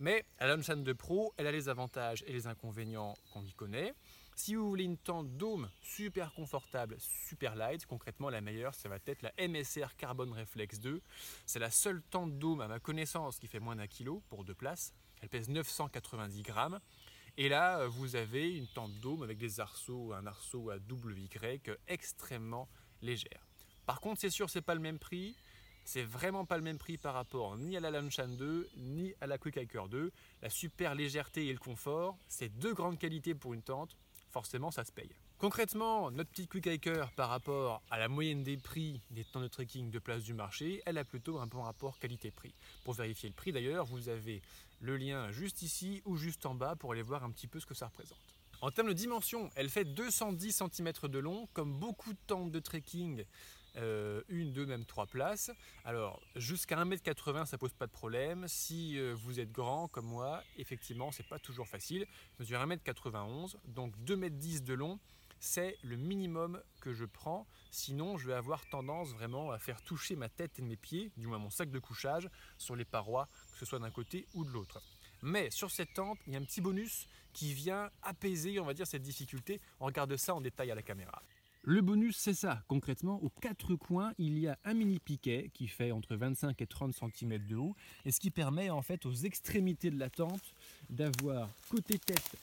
Mais 0.00 0.26
la 0.38 0.54
Lunchan 0.54 0.76
2 0.76 0.94
Pro, 0.94 1.32
elle 1.38 1.46
a 1.46 1.52
les 1.52 1.70
avantages 1.70 2.22
et 2.26 2.32
les 2.34 2.46
inconvénients 2.46 3.16
qu'on 3.32 3.42
y 3.42 3.52
connaît. 3.52 3.94
Si 4.38 4.54
vous 4.54 4.68
voulez 4.68 4.84
une 4.84 4.96
tente 4.96 5.36
dôme 5.36 5.68
super 5.82 6.32
confortable, 6.32 6.96
super 7.00 7.56
light, 7.56 7.84
concrètement 7.86 8.30
la 8.30 8.40
meilleure, 8.40 8.72
ça 8.72 8.88
va 8.88 8.98
être 9.04 9.20
la 9.20 9.32
MSR 9.36 9.96
Carbon 9.96 10.32
Reflex 10.32 10.78
2. 10.78 11.02
C'est 11.44 11.58
la 11.58 11.72
seule 11.72 12.00
tente 12.02 12.38
dôme 12.38 12.60
à 12.60 12.68
ma 12.68 12.78
connaissance 12.78 13.40
qui 13.40 13.48
fait 13.48 13.58
moins 13.58 13.74
d'un 13.74 13.88
kilo 13.88 14.22
pour 14.28 14.44
deux 14.44 14.54
places. 14.54 14.94
Elle 15.22 15.28
pèse 15.28 15.48
990 15.48 16.42
grammes. 16.42 16.78
Et 17.36 17.48
là, 17.48 17.88
vous 17.88 18.14
avez 18.14 18.56
une 18.56 18.68
tente 18.68 18.92
dôme 19.00 19.24
avec 19.24 19.38
des 19.38 19.58
arceaux, 19.58 20.12
un 20.12 20.24
arceau 20.24 20.70
à 20.70 20.76
WY 20.76 21.28
extrêmement 21.88 22.68
légère. 23.02 23.44
Par 23.86 24.00
contre, 24.00 24.20
c'est 24.20 24.30
sûr, 24.30 24.48
c'est 24.50 24.62
pas 24.62 24.76
le 24.76 24.80
même 24.80 25.00
prix. 25.00 25.34
C'est 25.84 26.04
vraiment 26.04 26.44
pas 26.44 26.58
le 26.58 26.62
même 26.62 26.78
prix 26.78 26.96
par 26.96 27.14
rapport 27.14 27.56
ni 27.56 27.76
à 27.76 27.80
la 27.80 27.90
Lanchan 27.90 28.28
2 28.28 28.70
ni 28.76 29.14
à 29.20 29.26
la 29.26 29.36
Quick 29.36 29.56
Hiker 29.56 29.88
2. 29.88 30.12
La 30.42 30.48
super 30.48 30.94
légèreté 30.94 31.48
et 31.48 31.52
le 31.52 31.58
confort, 31.58 32.16
c'est 32.28 32.50
deux 32.50 32.72
grandes 32.72 33.00
qualités 33.00 33.34
pour 33.34 33.52
une 33.52 33.62
tente 33.62 33.96
forcément 34.38 34.70
ça 34.70 34.84
se 34.84 34.92
paye. 34.92 35.10
Concrètement, 35.38 36.12
notre 36.12 36.30
petit 36.30 36.46
quick 36.46 36.66
hiker 36.66 37.10
par 37.16 37.28
rapport 37.28 37.82
à 37.90 37.98
la 37.98 38.06
moyenne 38.06 38.44
des 38.44 38.56
prix 38.56 39.00
des 39.10 39.24
temps 39.24 39.40
de 39.40 39.48
trekking 39.48 39.90
de 39.90 39.98
place 39.98 40.22
du 40.22 40.32
marché, 40.32 40.80
elle 40.86 40.96
a 40.96 41.04
plutôt 41.04 41.40
un 41.40 41.48
bon 41.48 41.62
rapport 41.62 41.98
qualité-prix. 41.98 42.54
Pour 42.84 42.94
vérifier 42.94 43.28
le 43.28 43.34
prix 43.34 43.50
d'ailleurs, 43.50 43.84
vous 43.84 44.08
avez 44.08 44.40
le 44.80 44.96
lien 44.96 45.32
juste 45.32 45.62
ici 45.62 46.02
ou 46.04 46.16
juste 46.16 46.46
en 46.46 46.54
bas 46.54 46.76
pour 46.76 46.92
aller 46.92 47.02
voir 47.02 47.24
un 47.24 47.32
petit 47.32 47.48
peu 47.48 47.58
ce 47.58 47.66
que 47.66 47.74
ça 47.74 47.86
représente. 47.86 48.16
En 48.60 48.70
termes 48.70 48.88
de 48.88 48.92
dimension, 48.92 49.50
elle 49.56 49.70
fait 49.70 49.84
210 49.84 50.52
cm 50.52 50.92
de 51.02 51.18
long, 51.18 51.48
comme 51.52 51.76
beaucoup 51.76 52.12
de 52.12 52.18
tentes 52.28 52.52
de 52.52 52.60
trekking 52.60 53.24
euh, 53.76 54.22
une, 54.28 54.52
deux, 54.52 54.66
même 54.66 54.84
trois 54.84 55.06
places. 55.06 55.50
Alors 55.84 56.20
jusqu'à 56.36 56.76
1m80 56.82 57.46
ça 57.46 57.58
pose 57.58 57.72
pas 57.72 57.86
de 57.86 57.92
problème. 57.92 58.46
Si 58.48 58.98
euh, 58.98 59.14
vous 59.14 59.40
êtes 59.40 59.52
grand 59.52 59.88
comme 59.88 60.06
moi, 60.06 60.42
effectivement 60.56 61.12
c'est 61.12 61.26
pas 61.26 61.38
toujours 61.38 61.68
facile. 61.68 62.06
Je 62.38 62.44
mesure 62.44 62.60
1m91, 62.60 63.56
donc 63.66 63.96
2m10 63.98 64.64
de 64.64 64.74
long, 64.74 64.98
c'est 65.40 65.76
le 65.82 65.96
minimum 65.96 66.60
que 66.80 66.92
je 66.92 67.04
prends. 67.04 67.46
Sinon 67.70 68.18
je 68.18 68.26
vais 68.26 68.34
avoir 68.34 68.66
tendance 68.68 69.10
vraiment 69.10 69.50
à 69.50 69.58
faire 69.58 69.82
toucher 69.82 70.16
ma 70.16 70.28
tête 70.28 70.58
et 70.58 70.62
mes 70.62 70.76
pieds, 70.76 71.12
du 71.16 71.26
moins 71.26 71.38
mon 71.38 71.50
sac 71.50 71.70
de 71.70 71.78
couchage, 71.78 72.28
sur 72.56 72.76
les 72.76 72.84
parois, 72.84 73.28
que 73.52 73.58
ce 73.58 73.64
soit 73.64 73.78
d'un 73.78 73.90
côté 73.90 74.26
ou 74.34 74.44
de 74.44 74.50
l'autre. 74.50 74.80
Mais 75.22 75.50
sur 75.50 75.70
cette 75.70 75.94
tente, 75.94 76.18
il 76.26 76.32
y 76.32 76.36
a 76.36 76.38
un 76.38 76.44
petit 76.44 76.60
bonus 76.60 77.08
qui 77.32 77.52
vient 77.52 77.90
apaiser, 78.02 78.58
on 78.60 78.64
va 78.64 78.74
dire, 78.74 78.86
cette 78.86 79.02
difficulté. 79.02 79.60
On 79.80 79.86
regarde 79.86 80.16
ça 80.16 80.34
en 80.34 80.40
détail 80.40 80.70
à 80.70 80.74
la 80.74 80.82
caméra. 80.82 81.22
Le 81.70 81.82
bonus, 81.82 82.16
c'est 82.16 82.32
ça. 82.32 82.62
Concrètement, 82.66 83.22
aux 83.22 83.28
quatre 83.28 83.74
coins, 83.74 84.14
il 84.16 84.38
y 84.38 84.48
a 84.48 84.58
un 84.64 84.72
mini 84.72 84.98
piquet 84.98 85.50
qui 85.52 85.68
fait 85.68 85.92
entre 85.92 86.16
25 86.16 86.62
et 86.62 86.66
30 86.66 86.94
cm 86.94 87.46
de 87.46 87.56
haut 87.56 87.76
et 88.06 88.10
ce 88.10 88.20
qui 88.20 88.30
permet 88.30 88.70
en 88.70 88.80
fait 88.80 89.04
aux 89.04 89.12
extrémités 89.12 89.90
de 89.90 89.98
la 89.98 90.08
tente 90.08 90.54
d'avoir 90.88 91.50
côté 91.68 91.98
tête 91.98 92.36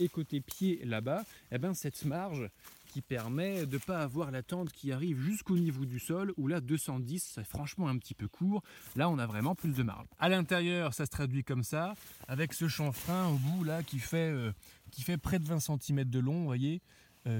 et 0.00 0.08
côté 0.08 0.40
pied 0.40 0.80
là-bas, 0.84 1.24
eh 1.52 1.58
ben, 1.58 1.74
cette 1.74 2.04
marge 2.04 2.50
qui 2.88 3.02
permet 3.02 3.66
de 3.66 3.74
ne 3.74 3.78
pas 3.78 4.02
avoir 4.02 4.32
la 4.32 4.42
tente 4.42 4.72
qui 4.72 4.90
arrive 4.90 5.20
jusqu'au 5.20 5.56
niveau 5.56 5.84
du 5.84 6.00
sol, 6.00 6.32
où 6.36 6.48
là 6.48 6.60
210 6.60 7.34
c'est 7.36 7.44
franchement 7.44 7.86
un 7.86 7.98
petit 7.98 8.14
peu 8.14 8.26
court, 8.26 8.64
là 8.96 9.08
on 9.08 9.18
a 9.18 9.26
vraiment 9.26 9.54
plus 9.54 9.74
de 9.74 9.82
marge. 9.84 10.08
À 10.18 10.28
l'intérieur 10.28 10.92
ça 10.92 11.06
se 11.06 11.10
traduit 11.12 11.44
comme 11.44 11.62
ça, 11.62 11.94
avec 12.26 12.52
ce 12.52 12.66
chanfrein 12.66 13.28
au 13.28 13.36
bout 13.36 13.62
là 13.62 13.84
qui 13.84 14.00
fait, 14.00 14.32
euh, 14.32 14.52
qui 14.90 15.02
fait 15.02 15.18
près 15.18 15.38
de 15.38 15.46
20 15.46 15.60
cm 15.60 16.02
de 16.04 16.18
long, 16.18 16.40
vous 16.40 16.46
voyez, 16.46 16.82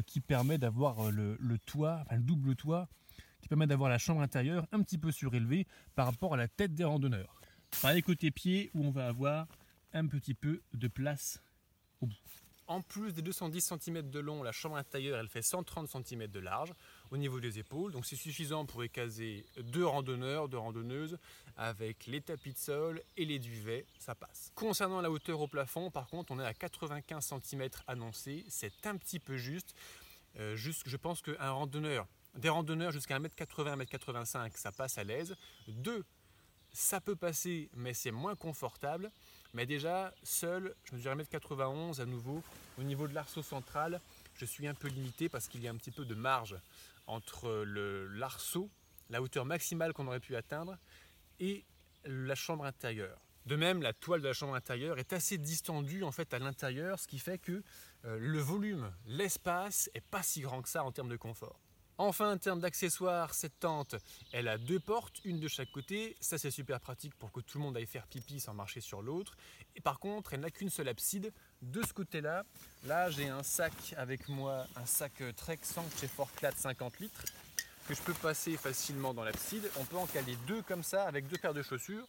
qui 0.07 0.21
permet 0.21 0.59
d'avoir 0.59 1.01
euh, 1.01 1.37
le, 1.39 1.59
toit, 1.59 2.03
enfin 2.03 2.17
le 2.17 2.23
double 2.23 2.55
toit, 2.55 2.89
qui 3.41 3.49
permet 3.49 3.67
d'avoir 3.67 3.91
la 3.91 3.99
chambre 3.99 4.21
intérieure 4.21 4.67
un 4.73 4.83
petit 4.83 4.99
peu 4.99 5.11
surélevée 5.11 5.67
par 5.95 6.07
rapport 6.07 6.35
à 6.35 6.37
la 6.37 6.49
tête 6.49 6.75
des 6.75 6.85
randonneurs. 6.85 7.41
Par 7.81 7.93
les 7.93 8.03
côtés 8.03 8.31
pieds 8.31 8.71
où 8.75 8.85
on 8.85 8.91
va 8.91 9.09
avoir 9.09 9.47
un 9.93 10.07
petit 10.07 10.35
peu 10.35 10.63
de 10.73 10.89
place 10.89 11.43
au 12.01 12.07
bout. 12.07 12.17
En 12.69 12.81
plus 12.81 13.13
des 13.13 13.23
210 13.23 13.75
cm 13.81 14.11
de 14.11 14.21
long, 14.21 14.43
la 14.43 14.53
chambre 14.53 14.77
intérieure 14.77 15.19
elle 15.19 15.29
fait 15.29 15.43
130 15.43 15.89
cm 15.89 16.29
de 16.29 16.39
large 16.39 16.73
au 17.13 17.19
niveau 17.19 17.41
des 17.41 17.59
épaules. 17.59 17.93
Donc 17.93 18.07
c'est 18.07 18.17
suffisant 18.17 18.65
pour 18.65 18.83
y 18.83 18.91
caser 18.91 19.45
deux 19.59 19.87
randonneurs, 19.87 20.49
deux 20.49 20.59
randonneuses 20.59 21.19
avec 21.57 22.07
les 22.07 22.23
tapis 22.23 22.53
de 22.53 22.59
sol 22.59 23.03
et 23.17 23.27
les 23.27 23.39
duvets, 23.39 23.85
ça 23.99 24.15
passe. 24.15 24.51
Concernant 24.55 25.03
la 25.03 25.11
hauteur 25.11 25.41
au 25.41 25.47
plafond, 25.47 25.91
par 25.91 26.09
contre, 26.09 26.33
on 26.33 26.41
est 26.41 26.47
à 26.47 26.55
95 26.55 27.35
cm 27.45 27.69
annoncé, 27.87 28.45
c'est 28.49 28.87
un 28.87 28.97
petit 28.97 29.19
peu 29.19 29.37
juste. 29.37 29.75
Euh, 30.39 30.57
juste 30.57 30.85
je 30.87 30.97
pense 30.97 31.21
qu'un 31.21 31.51
randonneur 31.51 32.07
Des 32.35 32.49
randonneurs 32.49 32.91
jusqu'à 32.91 33.19
1m80, 33.19 33.85
1m85, 33.85 34.53
ça 34.55 34.73
passe 34.73 34.97
à 34.97 35.05
l'aise. 35.05 35.37
Deux, 35.69 36.05
ça 36.73 37.03
peut 37.03 37.17
passer, 37.17 37.69
mais 37.77 37.93
c'est 37.93 38.11
moins 38.11 38.35
confortable. 38.35 39.11
Mais 39.53 39.67
déjà, 39.67 40.15
seul, 40.23 40.75
je 40.85 40.95
mesure 40.95 41.15
1m91 41.15 42.01
à 42.01 42.07
nouveau. 42.07 42.43
Au 42.79 42.83
niveau 42.83 43.07
de 43.07 43.13
l'arceau 43.13 43.43
central, 43.43 44.01
je 44.35 44.47
suis 44.47 44.67
un 44.67 44.73
peu 44.73 44.89
limité 44.89 45.29
parce 45.29 45.47
qu'il 45.47 45.63
y 45.63 45.69
a 45.69 45.71
un 45.71 45.77
petit 45.77 45.91
peu 45.91 46.07
de 46.07 46.15
marge 46.15 46.57
entre 47.07 47.65
l'arceau, 47.65 48.71
la 49.11 49.23
hauteur 49.23 49.45
maximale 49.45 49.93
qu'on 49.93 50.07
aurait 50.07 50.21
pu 50.21 50.37
atteindre, 50.37 50.79
et 51.41 51.65
la 52.05 52.35
chambre 52.35 52.65
intérieure. 52.65 53.21
De 53.47 53.57
même, 53.57 53.83
la 53.83 53.93
toile 53.93 54.21
de 54.21 54.29
la 54.29 54.33
chambre 54.33 54.55
intérieure 54.55 54.99
est 54.99 55.13
assez 55.13 55.37
distendue 55.37 56.05
en 56.05 56.13
fait 56.13 56.33
à 56.33 56.39
l'intérieur, 56.39 57.01
ce 57.01 57.09
qui 57.09 57.19
fait 57.19 57.39
que 57.39 57.63
euh, 58.05 58.19
le 58.19 58.39
volume, 58.39 58.93
l'espace 59.07 59.91
est 59.95 60.01
pas 60.01 60.23
si 60.23 60.43
grand 60.43 60.63
que 60.63 60.69
ça 60.69 60.85
en 60.85 60.93
termes 60.93 61.09
de 61.09 61.17
confort. 61.17 61.59
Enfin, 61.99 62.33
en 62.33 62.39
termes 62.39 62.61
d'accessoires, 62.61 63.35
cette 63.35 63.61
tente, 63.61 63.97
elle 64.33 64.49
a 64.49 64.57
deux 64.57 64.81
portes, 64.81 65.21
une 65.25 65.39
de 65.39 65.49
chaque 65.49 65.71
côté. 65.71 66.17
Ça, 66.21 66.39
c'est 66.39 66.51
super 66.51 66.81
pratique 66.81 67.15
pour 67.17 67.31
que 67.33 67.41
tout 67.41 67.59
le 67.59 67.65
monde 67.65 67.77
aille 67.77 67.87
faire 67.87 68.07
pipi 68.07 68.41
sans 68.41 68.55
marcher 68.55 68.81
sur 68.81 69.03
l'autre. 69.03 69.37
Et 69.77 69.81
par 69.81 69.99
contre, 69.99 70.33
elle 70.33 70.41
n'a 70.41 70.51
qu'une 70.51 70.71
seule 70.71 70.89
abside. 70.89 71.33
De 71.61 71.83
ce 71.83 71.93
côté-là, 71.93 72.45
là, 72.85 73.11
j'ai 73.11 73.29
un 73.29 73.43
sac 73.43 73.95
avec 73.97 74.29
moi, 74.29 74.67
un 74.77 74.87
sac 74.87 75.23
Trek 75.37 75.59
100 75.63 75.85
chez 76.01 76.09
Forclad 76.09 76.57
50 76.57 76.99
litres, 76.99 77.25
que 77.87 77.95
je 77.95 78.01
peux 78.01 78.15
passer 78.15 78.57
facilement 78.57 79.13
dans 79.13 79.25
l'abside. 79.25 79.71
On 79.79 79.85
peut 79.85 79.99
en 79.99 80.07
caler 80.07 80.37
deux 80.47 80.63
comme 80.63 80.83
ça, 80.83 81.05
avec 81.05 81.29
deux 81.29 81.39
paires 81.39 81.55
de 81.55 81.63
chaussures. 81.63 82.07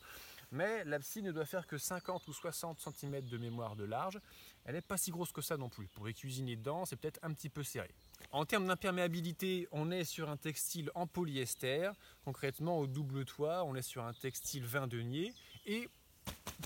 Mais 0.54 0.84
l'abside 0.86 1.26
ne 1.26 1.32
doit 1.32 1.46
faire 1.46 1.66
que 1.66 1.80
50 1.80 2.28
ou 2.28 2.34
60 2.34 2.80
cm 2.80 3.28
de 3.28 3.38
mémoire 3.38 3.76
de 3.76 3.86
large. 3.86 4.20
Elle 4.66 4.76
n'est 4.76 4.82
pas 4.82 4.98
si 4.98 5.12
grosse 5.12 5.32
que 5.32 5.42
ça 5.42 5.58
non 5.58 5.70
plus. 5.70 5.88
Pour 5.88 6.06
les 6.06 6.14
cuisiner 6.14 6.56
dedans, 6.56 6.86
c'est 6.86 6.96
peut-être 6.96 7.20
un 7.22 7.34
petit 7.34 7.50
peu 7.50 7.64
serré. 7.64 7.90
En 8.32 8.46
termes 8.46 8.68
d'imperméabilité, 8.68 9.68
on 9.72 9.92
est 9.92 10.06
sur 10.06 10.30
un 10.30 10.38
textile 10.38 10.90
en 10.96 11.06
polyester. 11.06 11.92
Concrètement, 12.24 12.80
au 12.80 12.88
double 12.88 13.26
toit, 13.26 13.64
on 13.66 13.76
est 13.76 13.82
sur 13.82 14.04
un 14.04 14.14
textile 14.14 14.66
20 14.66 14.88
deniers. 14.88 15.34
Et 15.66 15.90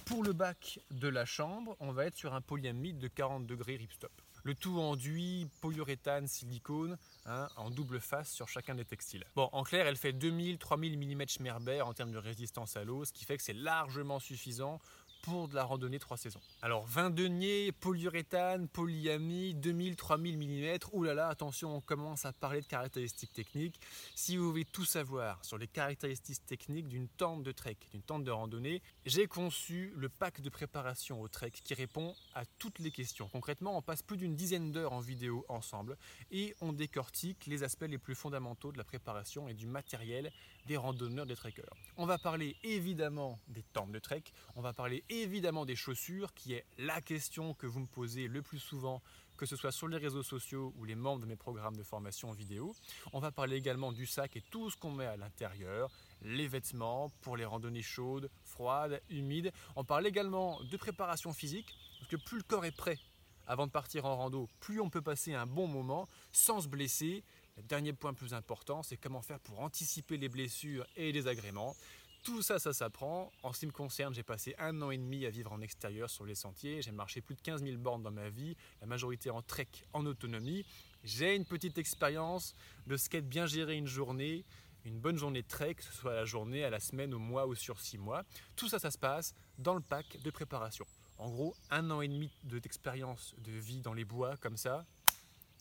pour 0.05 0.23
le 0.23 0.33
bac 0.33 0.79
de 0.91 1.07
la 1.07 1.25
chambre, 1.25 1.75
on 1.79 1.91
va 1.91 2.05
être 2.05 2.15
sur 2.15 2.33
un 2.33 2.41
polyamide 2.41 2.99
de 2.99 3.07
40 3.07 3.45
degrés 3.45 3.77
ripstop. 3.77 4.11
Le 4.43 4.55
tout 4.55 4.79
enduit, 4.79 5.49
polyuréthane, 5.59 6.27
silicone, 6.27 6.97
hein, 7.25 7.49
en 7.57 7.69
double 7.69 7.99
face 7.99 8.31
sur 8.31 8.47
chacun 8.47 8.75
des 8.75 8.85
textiles. 8.85 9.25
Bon, 9.35 9.49
en 9.51 9.63
clair, 9.63 9.87
elle 9.87 9.97
fait 9.97 10.13
2000-3000 10.13 10.97
mm 10.97 11.27
Schmerber 11.27 11.81
en 11.81 11.93
termes 11.93 12.13
de 12.13 12.17
résistance 12.17 12.77
à 12.77 12.85
l'eau, 12.85 13.03
ce 13.03 13.11
qui 13.11 13.25
fait 13.25 13.35
que 13.35 13.43
c'est 13.43 13.51
largement 13.51 14.19
suffisant 14.19 14.79
pour 15.21 15.47
de 15.47 15.55
la 15.55 15.63
randonnée 15.63 15.99
3 15.99 16.17
saisons. 16.17 16.39
Alors 16.61 16.85
20 16.87 17.09
deniers, 17.09 17.71
polyuréthane, 17.71 18.67
polyamide, 18.67 19.65
2000-3000 19.65 20.37
mm. 20.37 20.79
Ouh 20.93 21.03
là 21.03 21.13
là, 21.13 21.27
attention, 21.27 21.75
on 21.75 21.81
commence 21.81 22.25
à 22.25 22.33
parler 22.33 22.61
de 22.61 22.67
caractéristiques 22.67 23.33
techniques. 23.33 23.79
Si 24.15 24.37
vous 24.37 24.49
voulez 24.49 24.65
tout 24.65 24.85
savoir 24.85 25.43
sur 25.43 25.57
les 25.57 25.67
caractéristiques 25.67 26.45
techniques 26.45 26.87
d'une 26.87 27.07
tente 27.07 27.43
de 27.43 27.51
trek, 27.51 27.77
d'une 27.91 28.01
tente 28.01 28.23
de 28.23 28.31
randonnée, 28.31 28.81
j'ai 29.05 29.27
conçu 29.27 29.93
le 29.95 30.09
pack 30.09 30.41
de 30.41 30.49
préparation 30.49 31.21
au 31.21 31.27
trek 31.27 31.51
qui 31.51 31.73
répond 31.73 32.15
à 32.33 32.45
toutes 32.59 32.79
les 32.79 32.91
questions. 32.91 33.27
Concrètement, 33.29 33.77
on 33.77 33.81
passe 33.81 34.01
plus 34.01 34.17
d'une 34.17 34.35
dizaine 34.35 34.71
d'heures 34.71 34.93
en 34.93 34.99
vidéo 34.99 35.45
ensemble 35.49 35.97
et 36.31 36.55
on 36.61 36.73
décortique 36.73 37.45
les 37.47 37.63
aspects 37.63 37.85
les 37.87 37.97
plus 37.97 38.15
fondamentaux 38.15 38.71
de 38.71 38.77
la 38.77 38.83
préparation 38.83 39.47
et 39.47 39.53
du 39.53 39.67
matériel 39.67 40.31
des 40.67 40.77
randonneurs, 40.77 41.25
des 41.25 41.35
trekkers. 41.35 41.73
On 41.95 42.05
va 42.05 42.17
parler 42.17 42.55
évidemment 42.63 43.39
des 43.47 43.63
tentes 43.63 43.91
de 43.91 43.99
trek, 43.99 44.23
on 44.55 44.61
va 44.61 44.73
parler 44.73 45.03
évidemment 45.09 45.65
des 45.65 45.75
chaussures, 45.75 46.33
qui 46.33 46.53
est 46.53 46.65
la 46.77 47.01
question 47.01 47.53
que 47.53 47.65
vous 47.65 47.79
me 47.79 47.87
posez 47.87 48.27
le 48.27 48.41
plus 48.41 48.59
souvent, 48.59 49.01
que 49.37 49.45
ce 49.45 49.55
soit 49.55 49.71
sur 49.71 49.87
les 49.87 49.97
réseaux 49.97 50.23
sociaux 50.23 50.73
ou 50.77 50.83
les 50.83 50.95
membres 50.95 51.21
de 51.21 51.25
mes 51.25 51.35
programmes 51.35 51.77
de 51.77 51.83
formation 51.83 52.31
vidéo. 52.31 52.75
On 53.13 53.19
va 53.19 53.31
parler 53.31 53.55
également 53.55 53.91
du 53.91 54.05
sac 54.05 54.35
et 54.35 54.41
tout 54.41 54.69
ce 54.69 54.75
qu'on 54.75 54.91
met 54.91 55.05
à 55.05 55.15
l'intérieur, 55.15 55.89
les 56.21 56.47
vêtements 56.47 57.09
pour 57.21 57.37
les 57.37 57.45
randonnées 57.45 57.81
chaudes, 57.81 58.29
froides, 58.43 59.01
humides. 59.09 59.53
On 59.75 59.85
parle 59.85 60.05
également 60.05 60.61
de 60.63 60.77
préparation 60.77 61.33
physique, 61.33 61.73
parce 61.99 62.11
que 62.11 62.17
plus 62.17 62.37
le 62.37 62.43
corps 62.43 62.65
est 62.65 62.75
prêt 62.75 62.99
avant 63.47 63.65
de 63.65 63.71
partir 63.71 64.05
en 64.05 64.17
rando, 64.17 64.49
plus 64.59 64.81
on 64.81 64.89
peut 64.89 65.01
passer 65.01 65.33
un 65.33 65.45
bon 65.45 65.67
moment 65.67 66.09
sans 66.33 66.59
se 66.59 66.67
blesser 66.67 67.23
le 67.57 67.63
dernier 67.63 67.93
point 67.93 68.13
plus 68.13 68.33
important, 68.33 68.83
c'est 68.83 68.97
comment 68.97 69.21
faire 69.21 69.39
pour 69.39 69.59
anticiper 69.59 70.17
les 70.17 70.29
blessures 70.29 70.85
et 70.95 71.05
les 71.05 71.13
désagréments. 71.13 71.75
Tout 72.23 72.41
ça, 72.41 72.59
ça 72.59 72.71
s'apprend. 72.71 73.31
En 73.41 73.53
ce 73.53 73.61
qui 73.61 73.67
me 73.67 73.71
concerne, 73.71 74.13
j'ai 74.13 74.23
passé 74.23 74.53
un 74.59 74.81
an 74.81 74.91
et 74.91 74.97
demi 74.97 75.25
à 75.25 75.29
vivre 75.29 75.51
en 75.51 75.61
extérieur 75.61 76.09
sur 76.09 76.25
les 76.25 76.35
sentiers. 76.35 76.81
J'ai 76.81 76.91
marché 76.91 77.21
plus 77.21 77.35
de 77.35 77.41
15 77.41 77.63
000 77.63 77.77
bornes 77.77 78.03
dans 78.03 78.11
ma 78.11 78.29
vie, 78.29 78.55
la 78.81 78.87
majorité 78.87 79.29
en 79.29 79.41
trek, 79.41 79.67
en 79.93 80.05
autonomie. 80.05 80.65
J'ai 81.03 81.35
une 81.35 81.45
petite 81.45 81.77
expérience 81.77 82.53
de 82.85 82.97
qu'est 83.09 83.21
bien 83.21 83.45
gérer 83.45 83.75
une 83.75 83.87
journée, 83.87 84.43
une 84.85 84.99
bonne 84.99 85.17
journée 85.17 85.41
de 85.41 85.47
trek, 85.47 85.75
que 85.75 85.83
ce 85.83 85.93
soit 85.93 86.11
à 86.11 86.15
la 86.15 86.25
journée, 86.25 86.63
à 86.63 86.69
la 86.69 86.79
semaine, 86.79 87.13
au 87.13 87.19
mois 87.19 87.47
ou 87.47 87.55
sur 87.55 87.79
six 87.79 87.97
mois. 87.97 88.23
Tout 88.55 88.67
ça, 88.67 88.77
ça 88.77 88.91
se 88.91 88.97
passe 88.97 89.33
dans 89.57 89.73
le 89.73 89.81
pack 89.81 90.21
de 90.21 90.29
préparation. 90.29 90.85
En 91.17 91.29
gros, 91.29 91.55
un 91.71 91.89
an 91.89 92.01
et 92.01 92.07
demi 92.07 92.29
d'expérience 92.43 93.33
de 93.39 93.51
vie 93.51 93.81
dans 93.81 93.93
les 93.93 94.05
bois, 94.05 94.37
comme 94.37 94.57
ça, 94.57 94.85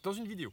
dans 0.02 0.12
une 0.12 0.26
vidéo. 0.26 0.52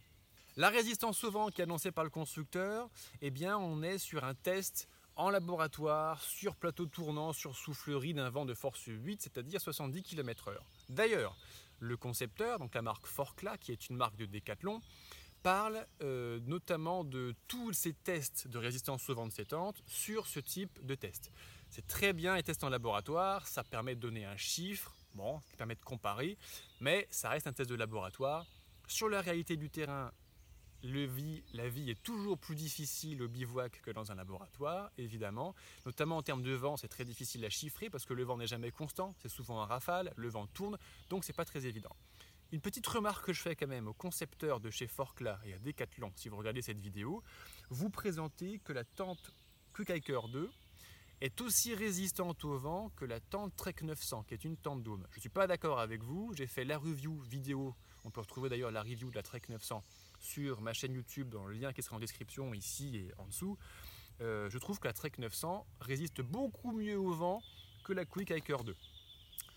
La 0.55 0.69
résistance 0.69 1.23
au 1.23 1.31
vent 1.31 1.49
qui 1.49 1.61
est 1.61 1.63
annoncée 1.63 1.91
par 1.91 2.03
le 2.03 2.11
constructeur, 2.11 2.87
eh 3.21 3.31
bien 3.31 3.57
on 3.57 3.81
est 3.81 3.97
sur 3.97 4.23
un 4.23 4.35
test 4.35 4.87
en 5.15 5.31
laboratoire, 5.31 6.21
sur 6.21 6.55
plateau 6.55 6.85
tournant, 6.85 7.33
sur 7.33 7.55
soufflerie 7.55 8.13
d'un 8.13 8.29
vent 8.29 8.45
de 8.45 8.53
force 8.53 8.83
8, 8.85 9.23
c'est-à-dire 9.23 9.59
70 9.59 10.03
km/h. 10.03 10.55
D'ailleurs, 10.89 11.35
le 11.79 11.97
concepteur, 11.97 12.59
donc 12.59 12.75
la 12.75 12.83
marque 12.83 13.07
Forcla, 13.07 13.57
qui 13.57 13.71
est 13.71 13.89
une 13.89 13.95
marque 13.95 14.15
de 14.15 14.25
Décathlon, 14.25 14.79
parle 15.41 15.87
euh, 16.03 16.39
notamment 16.45 17.03
de 17.03 17.33
tous 17.47 17.73
ces 17.73 17.93
tests 17.93 18.47
de 18.47 18.59
résistance 18.59 19.09
au 19.09 19.15
vent 19.15 19.27
de 19.27 19.43
tentes 19.43 19.81
sur 19.87 20.27
ce 20.27 20.39
type 20.39 20.85
de 20.85 20.93
test. 20.93 21.31
C'est 21.71 21.87
très 21.87 22.13
bien 22.13 22.35
les 22.35 22.43
tests 22.43 22.63
en 22.63 22.69
laboratoire, 22.69 23.47
ça 23.47 23.63
permet 23.63 23.95
de 23.95 24.01
donner 24.01 24.25
un 24.25 24.37
chiffre, 24.37 24.93
bon, 25.15 25.41
ça 25.49 25.57
permet 25.57 25.75
de 25.75 25.83
comparer, 25.83 26.37
mais 26.79 27.07
ça 27.09 27.29
reste 27.29 27.47
un 27.47 27.53
test 27.53 27.71
de 27.71 27.75
laboratoire. 27.75 28.45
Sur 28.87 29.09
la 29.09 29.21
réalité 29.21 29.57
du 29.57 29.69
terrain, 29.69 30.11
la 30.83 31.69
vie 31.69 31.89
est 31.89 32.03
toujours 32.03 32.37
plus 32.37 32.55
difficile 32.55 33.21
au 33.23 33.27
bivouac 33.27 33.81
que 33.81 33.91
dans 33.91 34.11
un 34.11 34.15
laboratoire, 34.15 34.91
évidemment. 34.97 35.55
Notamment 35.85 36.17
en 36.17 36.21
termes 36.21 36.43
de 36.43 36.53
vent, 36.53 36.75
c'est 36.77 36.89
très 36.89 37.05
difficile 37.05 37.45
à 37.45 37.49
chiffrer 37.49 37.89
parce 37.89 38.05
que 38.05 38.13
le 38.13 38.23
vent 38.23 38.37
n'est 38.37 38.47
jamais 38.47 38.71
constant, 38.71 39.15
c'est 39.21 39.29
souvent 39.29 39.61
un 39.61 39.65
rafale, 39.65 40.13
le 40.17 40.27
vent 40.27 40.45
tourne, 40.47 40.77
donc 41.09 41.23
c'est 41.23 41.33
pas 41.33 41.45
très 41.45 41.65
évident. 41.65 41.95
Une 42.51 42.61
petite 42.61 42.85
remarque 42.85 43.25
que 43.25 43.33
je 43.33 43.41
fais 43.41 43.55
quand 43.55 43.67
même 43.67 43.87
aux 43.87 43.93
concepteurs 43.93 44.59
de 44.59 44.69
chez 44.69 44.87
Forclaz 44.87 45.39
et 45.45 45.53
à 45.53 45.59
Decathlon, 45.59 46.11
si 46.15 46.29
vous 46.29 46.37
regardez 46.37 46.61
cette 46.61 46.79
vidéo, 46.79 47.23
vous 47.69 47.89
présentez 47.89 48.59
que 48.59 48.73
la 48.73 48.83
tente 48.83 49.33
Quick 49.73 49.89
Hiker 49.89 50.27
2 50.27 50.51
est 51.21 51.39
aussi 51.41 51.73
résistante 51.73 52.43
au 52.43 52.57
vent 52.57 52.91
que 52.97 53.05
la 53.05 53.21
tente 53.21 53.55
Trek 53.55 53.75
900, 53.81 54.23
qui 54.23 54.33
est 54.33 54.43
une 54.43 54.57
tente 54.57 54.83
dôme. 54.83 55.07
Je 55.11 55.17
ne 55.17 55.21
suis 55.21 55.29
pas 55.29 55.47
d'accord 55.47 55.79
avec 55.79 56.03
vous, 56.03 56.33
j'ai 56.35 56.47
fait 56.47 56.65
la 56.65 56.77
review 56.77 57.21
vidéo, 57.21 57.73
on 58.03 58.11
peut 58.11 58.19
retrouver 58.19 58.49
d'ailleurs 58.49 58.71
la 58.71 58.83
review 58.83 59.09
de 59.09 59.15
la 59.15 59.23
Trek 59.23 59.41
900 59.47 59.81
sur 60.23 60.61
ma 60.61 60.73
chaîne 60.73 60.93
YouTube 60.93 61.29
dans 61.29 61.45
le 61.45 61.53
lien 61.53 61.73
qui 61.73 61.83
sera 61.83 61.97
en 61.97 61.99
description 61.99 62.53
ici 62.53 62.95
et 62.95 63.11
en 63.17 63.25
dessous, 63.25 63.57
euh, 64.21 64.49
je 64.49 64.57
trouve 64.57 64.79
que 64.79 64.87
la 64.87 64.93
Trek 64.93 65.11
900 65.17 65.65
résiste 65.81 66.21
beaucoup 66.21 66.71
mieux 66.71 66.97
au 66.97 67.13
vent 67.13 67.43
que 67.83 67.93
la 67.93 68.05
Quick 68.05 68.31
Hiker 68.31 68.63
2. 68.63 68.75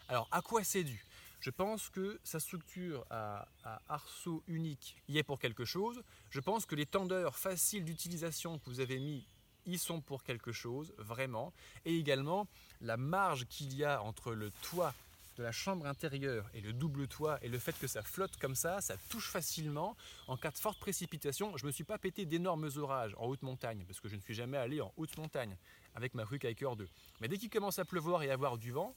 Alors 0.08 0.28
à 0.32 0.42
quoi 0.42 0.64
c'est 0.64 0.84
dû? 0.84 1.04
Je 1.40 1.50
pense 1.50 1.90
que 1.90 2.18
sa 2.24 2.40
structure 2.40 3.06
à, 3.10 3.46
arceau 3.88 4.42
unique 4.48 4.96
y 5.08 5.18
est 5.18 5.22
pour 5.22 5.38
quelque 5.38 5.64
chose. 5.64 6.02
Je 6.30 6.40
pense 6.40 6.66
que 6.66 6.74
les 6.74 6.86
tendeurs 6.86 7.36
faciles 7.36 7.84
d'utilisation 7.84 8.58
que 8.58 8.68
vous 8.68 8.80
avez 8.80 8.98
mis 8.98 9.24
y 9.66 9.78
sont 9.78 10.00
pour 10.00 10.24
quelque 10.24 10.52
chose, 10.52 10.92
vraiment. 10.98 11.52
Et 11.84 11.96
également 11.96 12.48
la 12.80 12.96
marge 12.96 13.46
qu'il 13.46 13.74
y 13.74 13.84
a 13.84 14.02
entre 14.02 14.32
le 14.32 14.50
toit 14.62 14.94
de 15.36 15.42
la 15.42 15.52
chambre 15.52 15.86
intérieure 15.86 16.48
et 16.54 16.60
le 16.60 16.72
double 16.72 17.06
toit 17.08 17.38
et 17.42 17.48
le 17.48 17.58
fait 17.58 17.78
que 17.78 17.86
ça 17.86 18.02
flotte 18.02 18.36
comme 18.38 18.54
ça, 18.54 18.80
ça 18.80 18.96
touche 19.08 19.28
facilement. 19.28 19.96
En 20.26 20.36
cas 20.36 20.50
de 20.50 20.58
forte 20.58 20.78
précipitation, 20.80 21.56
je 21.56 21.64
ne 21.64 21.68
me 21.68 21.72
suis 21.72 21.84
pas 21.84 21.98
pété 21.98 22.24
d'énormes 22.24 22.70
orages 22.76 23.14
en 23.18 23.26
haute 23.26 23.42
montagne 23.42 23.84
parce 23.86 24.00
que 24.00 24.08
je 24.08 24.16
ne 24.16 24.20
suis 24.20 24.34
jamais 24.34 24.56
allé 24.56 24.80
en 24.80 24.92
haute 24.96 25.16
montagne 25.18 25.56
avec 25.94 26.14
ma 26.14 26.24
rue 26.24 26.38
Hiker 26.42 26.76
2. 26.76 26.88
Mais 27.20 27.28
dès 27.28 27.38
qu'il 27.38 27.50
commence 27.50 27.78
à 27.78 27.84
pleuvoir 27.84 28.22
et 28.22 28.30
avoir 28.30 28.56
du 28.56 28.72
vent, 28.72 28.94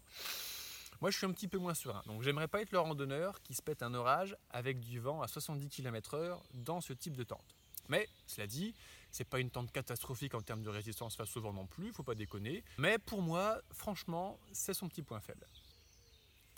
moi 1.02 1.12
je 1.12 1.18
suis 1.18 1.26
un 1.26 1.32
petit 1.32 1.48
peu 1.48 1.58
moins 1.58 1.74
serein. 1.74 2.02
Donc 2.06 2.22
j'aimerais 2.24 2.48
pas 2.48 2.62
être 2.62 2.72
le 2.72 2.80
randonneur 2.80 3.42
qui 3.42 3.54
se 3.54 3.62
pète 3.62 3.84
un 3.84 3.94
orage 3.94 4.36
avec 4.50 4.80
du 4.80 5.00
vent 5.00 5.22
à 5.22 5.28
70 5.28 5.68
km/h 5.70 6.40
dans 6.54 6.82
ce 6.82 6.94
type 6.94 7.16
de 7.16 7.24
tente. 7.24 7.56
Mais 7.90 8.08
cela 8.28 8.48
dit, 8.48 8.74
c'est 9.12 9.28
pas 9.28 9.40
une 9.40 9.50
tente 9.50 9.72
catastrophique 9.72 10.36
en 10.36 10.42
termes 10.42 10.62
de 10.62 10.70
résistance 10.70 11.16
face 11.16 11.36
au 11.36 11.42
vent 11.42 11.54
non 11.54 11.66
plus, 11.66 11.92
faut 11.92 12.04
pas 12.04 12.16
déconner. 12.16 12.64
Mais 12.78 12.98
pour 13.00 13.22
moi, 13.22 13.60
franchement, 13.72 14.40
c'est 14.54 14.74
son 14.74 14.88
petit 14.88 15.02
point 15.02 15.20
faible. 15.20 15.46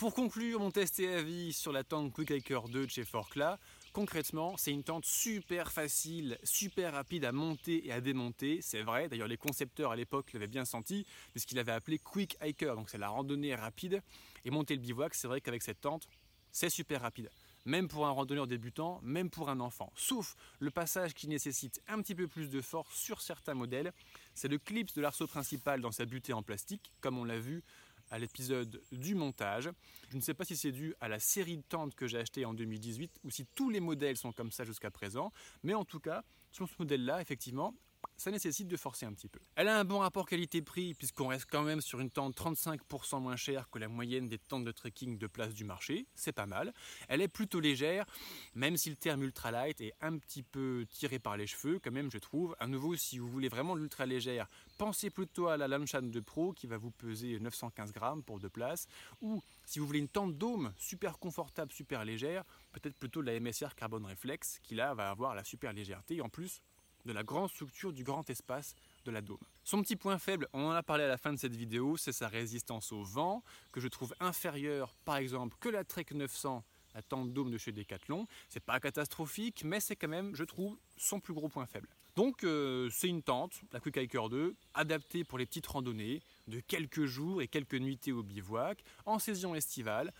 Pour 0.01 0.15
conclure 0.15 0.59
mon 0.59 0.71
test 0.71 0.99
et 0.99 1.13
avis 1.13 1.53
sur 1.53 1.71
la 1.71 1.83
tente 1.83 2.11
Quick 2.11 2.31
Hiker 2.31 2.69
2 2.69 2.87
de 2.87 2.89
chez 2.89 3.05
Forclaz, 3.05 3.59
concrètement, 3.93 4.57
c'est 4.57 4.71
une 4.71 4.83
tente 4.83 5.05
super 5.05 5.71
facile, 5.71 6.39
super 6.43 6.93
rapide 6.93 7.23
à 7.23 7.31
monter 7.31 7.85
et 7.85 7.91
à 7.91 8.01
démonter. 8.01 8.63
C'est 8.63 8.81
vrai, 8.81 9.09
d'ailleurs 9.09 9.27
les 9.27 9.37
concepteurs 9.37 9.91
à 9.91 9.95
l'époque 9.95 10.33
l'avaient 10.33 10.47
bien 10.47 10.65
senti, 10.65 11.05
puisqu'ils 11.33 11.53
l'avaient 11.53 11.73
appelé 11.73 11.99
Quick 11.99 12.35
Hiker, 12.41 12.75
donc 12.75 12.89
c'est 12.89 12.97
la 12.97 13.09
randonnée 13.09 13.53
rapide. 13.53 14.01
Et 14.43 14.49
monter 14.49 14.73
le 14.73 14.81
bivouac, 14.81 15.13
c'est 15.13 15.27
vrai 15.27 15.39
qu'avec 15.39 15.61
cette 15.61 15.81
tente, 15.81 16.07
c'est 16.51 16.71
super 16.71 17.01
rapide. 17.01 17.29
même 17.65 17.87
pour 17.87 18.07
un 18.07 18.11
randonneur 18.11 18.47
débutant, 18.47 18.99
même 19.03 19.29
pour 19.29 19.49
un 19.49 19.59
enfant. 19.59 19.93
Sauf 19.95 20.35
le 20.59 20.71
passage 20.71 21.13
qui 21.13 21.27
nécessite 21.27 21.79
un 21.87 22.01
petit 22.01 22.15
peu 22.15 22.27
plus 22.27 22.49
de 22.49 22.59
force 22.59 22.95
sur 22.95 23.21
certains 23.21 23.53
modèles, 23.53 23.93
c'est 24.33 24.47
le 24.47 24.57
clip 24.57 24.93
de 24.95 25.01
l'arceau 25.01 25.27
principal 25.27 25.79
dans 25.79 25.91
sa 25.91 26.05
butée 26.05 26.33
en 26.33 26.41
plastique, 26.41 26.91
comme 27.01 27.19
on 27.19 27.23
l'a 27.23 27.37
vu 27.37 27.63
à 28.11 28.19
l'épisode 28.19 28.81
du 28.91 29.15
montage. 29.15 29.69
Je 30.09 30.17
ne 30.17 30.21
sais 30.21 30.33
pas 30.33 30.45
si 30.45 30.55
c'est 30.55 30.71
dû 30.71 30.93
à 30.99 31.07
la 31.07 31.19
série 31.19 31.57
de 31.57 31.63
tentes 31.63 31.95
que 31.95 32.07
j'ai 32.07 32.19
acheté 32.19 32.45
en 32.45 32.53
2018 32.53 33.19
ou 33.23 33.31
si 33.31 33.45
tous 33.47 33.69
les 33.69 33.79
modèles 33.79 34.17
sont 34.17 34.31
comme 34.31 34.51
ça 34.51 34.65
jusqu'à 34.65 34.91
présent, 34.91 35.31
mais 35.63 35.73
en 35.73 35.85
tout 35.85 35.99
cas, 35.99 36.23
sur 36.51 36.67
ce 36.67 36.75
modèle-là, 36.79 37.21
effectivement, 37.21 37.73
ça 38.21 38.29
nécessite 38.29 38.67
de 38.67 38.77
forcer 38.77 39.07
un 39.07 39.13
petit 39.13 39.27
peu. 39.27 39.39
Elle 39.55 39.67
a 39.67 39.79
un 39.79 39.83
bon 39.83 39.97
rapport 39.97 40.27
qualité-prix 40.27 40.93
puisqu'on 40.93 41.29
reste 41.29 41.47
quand 41.49 41.63
même 41.63 41.81
sur 41.81 41.99
une 41.99 42.11
tente 42.11 42.37
35% 42.37 43.19
moins 43.19 43.35
chère 43.35 43.67
que 43.71 43.79
la 43.79 43.87
moyenne 43.87 44.27
des 44.27 44.37
tentes 44.37 44.63
de 44.63 44.71
trekking 44.71 45.17
de 45.17 45.25
place 45.25 45.55
du 45.55 45.63
marché, 45.63 46.05
c'est 46.13 46.31
pas 46.31 46.45
mal. 46.45 46.71
Elle 47.07 47.21
est 47.21 47.27
plutôt 47.27 47.59
légère, 47.59 48.05
même 48.53 48.77
si 48.77 48.91
le 48.91 48.95
terme 48.95 49.23
ultralight 49.23 49.81
est 49.81 49.93
un 50.01 50.19
petit 50.19 50.43
peu 50.43 50.85
tiré 50.91 51.17
par 51.17 51.35
les 51.35 51.47
cheveux, 51.47 51.79
quand 51.79 51.91
même 51.91 52.11
je 52.11 52.19
trouve. 52.19 52.55
À 52.59 52.67
nouveau, 52.67 52.95
si 52.95 53.17
vous 53.17 53.27
voulez 53.27 53.49
vraiment 53.49 53.73
l'ultra 53.73 54.05
légère, 54.05 54.47
pensez 54.77 55.09
plutôt 55.09 55.47
à 55.47 55.57
la 55.57 55.67
Lanchan 55.67 56.03
de 56.03 56.19
Pro 56.19 56.53
qui 56.53 56.67
va 56.67 56.77
vous 56.77 56.91
peser 56.91 57.39
915 57.39 57.91
grammes 57.91 58.21
pour 58.21 58.39
deux 58.39 58.49
places, 58.49 58.85
ou 59.21 59.41
si 59.65 59.79
vous 59.79 59.87
voulez 59.87 59.99
une 59.99 60.07
tente 60.07 60.37
dôme 60.37 60.73
super 60.77 61.17
confortable, 61.17 61.71
super 61.71 62.05
légère, 62.05 62.43
peut-être 62.71 62.95
plutôt 62.97 63.23
la 63.23 63.39
MSR 63.39 63.73
Carbon 63.75 64.05
Reflex 64.05 64.59
qui 64.61 64.75
là 64.75 64.93
va 64.93 65.09
avoir 65.09 65.33
la 65.33 65.43
super 65.43 65.73
légèreté 65.73 66.21
en 66.21 66.29
plus 66.29 66.61
de 67.05 67.13
la 67.13 67.23
grande 67.23 67.49
structure 67.49 67.93
du 67.93 68.03
grand 68.03 68.29
espace 68.29 68.75
de 69.05 69.11
la 69.11 69.21
dôme. 69.21 69.39
Son 69.63 69.81
petit 69.81 69.95
point 69.95 70.17
faible, 70.17 70.47
on 70.53 70.65
en 70.65 70.71
a 70.71 70.83
parlé 70.83 71.03
à 71.03 71.07
la 71.07 71.17
fin 71.17 71.33
de 71.33 71.37
cette 71.37 71.55
vidéo, 71.55 71.97
c'est 71.97 72.11
sa 72.11 72.27
résistance 72.27 72.91
au 72.91 73.03
vent, 73.03 73.43
que 73.71 73.79
je 73.79 73.87
trouve 73.87 74.13
inférieure 74.19 74.95
par 75.05 75.17
exemple 75.17 75.55
que 75.59 75.69
la 75.69 75.83
Trek 75.83 76.05
900, 76.11 76.63
la 76.93 77.01
tente 77.01 77.33
dôme 77.33 77.51
de 77.51 77.57
chez 77.57 77.71
Decathlon. 77.71 78.27
C'est 78.49 78.63
pas 78.63 78.79
catastrophique, 78.79 79.63
mais 79.63 79.79
c'est 79.79 79.95
quand 79.95 80.07
même, 80.07 80.35
je 80.35 80.43
trouve, 80.43 80.77
son 80.97 81.19
plus 81.19 81.33
gros 81.33 81.49
point 81.49 81.65
faible. 81.65 81.87
Donc 82.15 82.43
euh, 82.43 82.89
c'est 82.91 83.07
une 83.07 83.23
tente, 83.23 83.61
la 83.71 83.79
Quick 83.79 83.97
Hiker 83.97 84.29
2, 84.29 84.55
adaptée 84.73 85.23
pour 85.23 85.37
les 85.37 85.45
petites 85.45 85.67
randonnées 85.67 86.21
de 86.47 86.59
quelques 86.59 87.05
jours 87.05 87.41
et 87.41 87.47
quelques 87.47 87.75
nuitées 87.75 88.11
au 88.11 88.21
bivouac, 88.21 88.83
en 89.05 89.17
saison 89.17 89.55
estivale. 89.55 90.13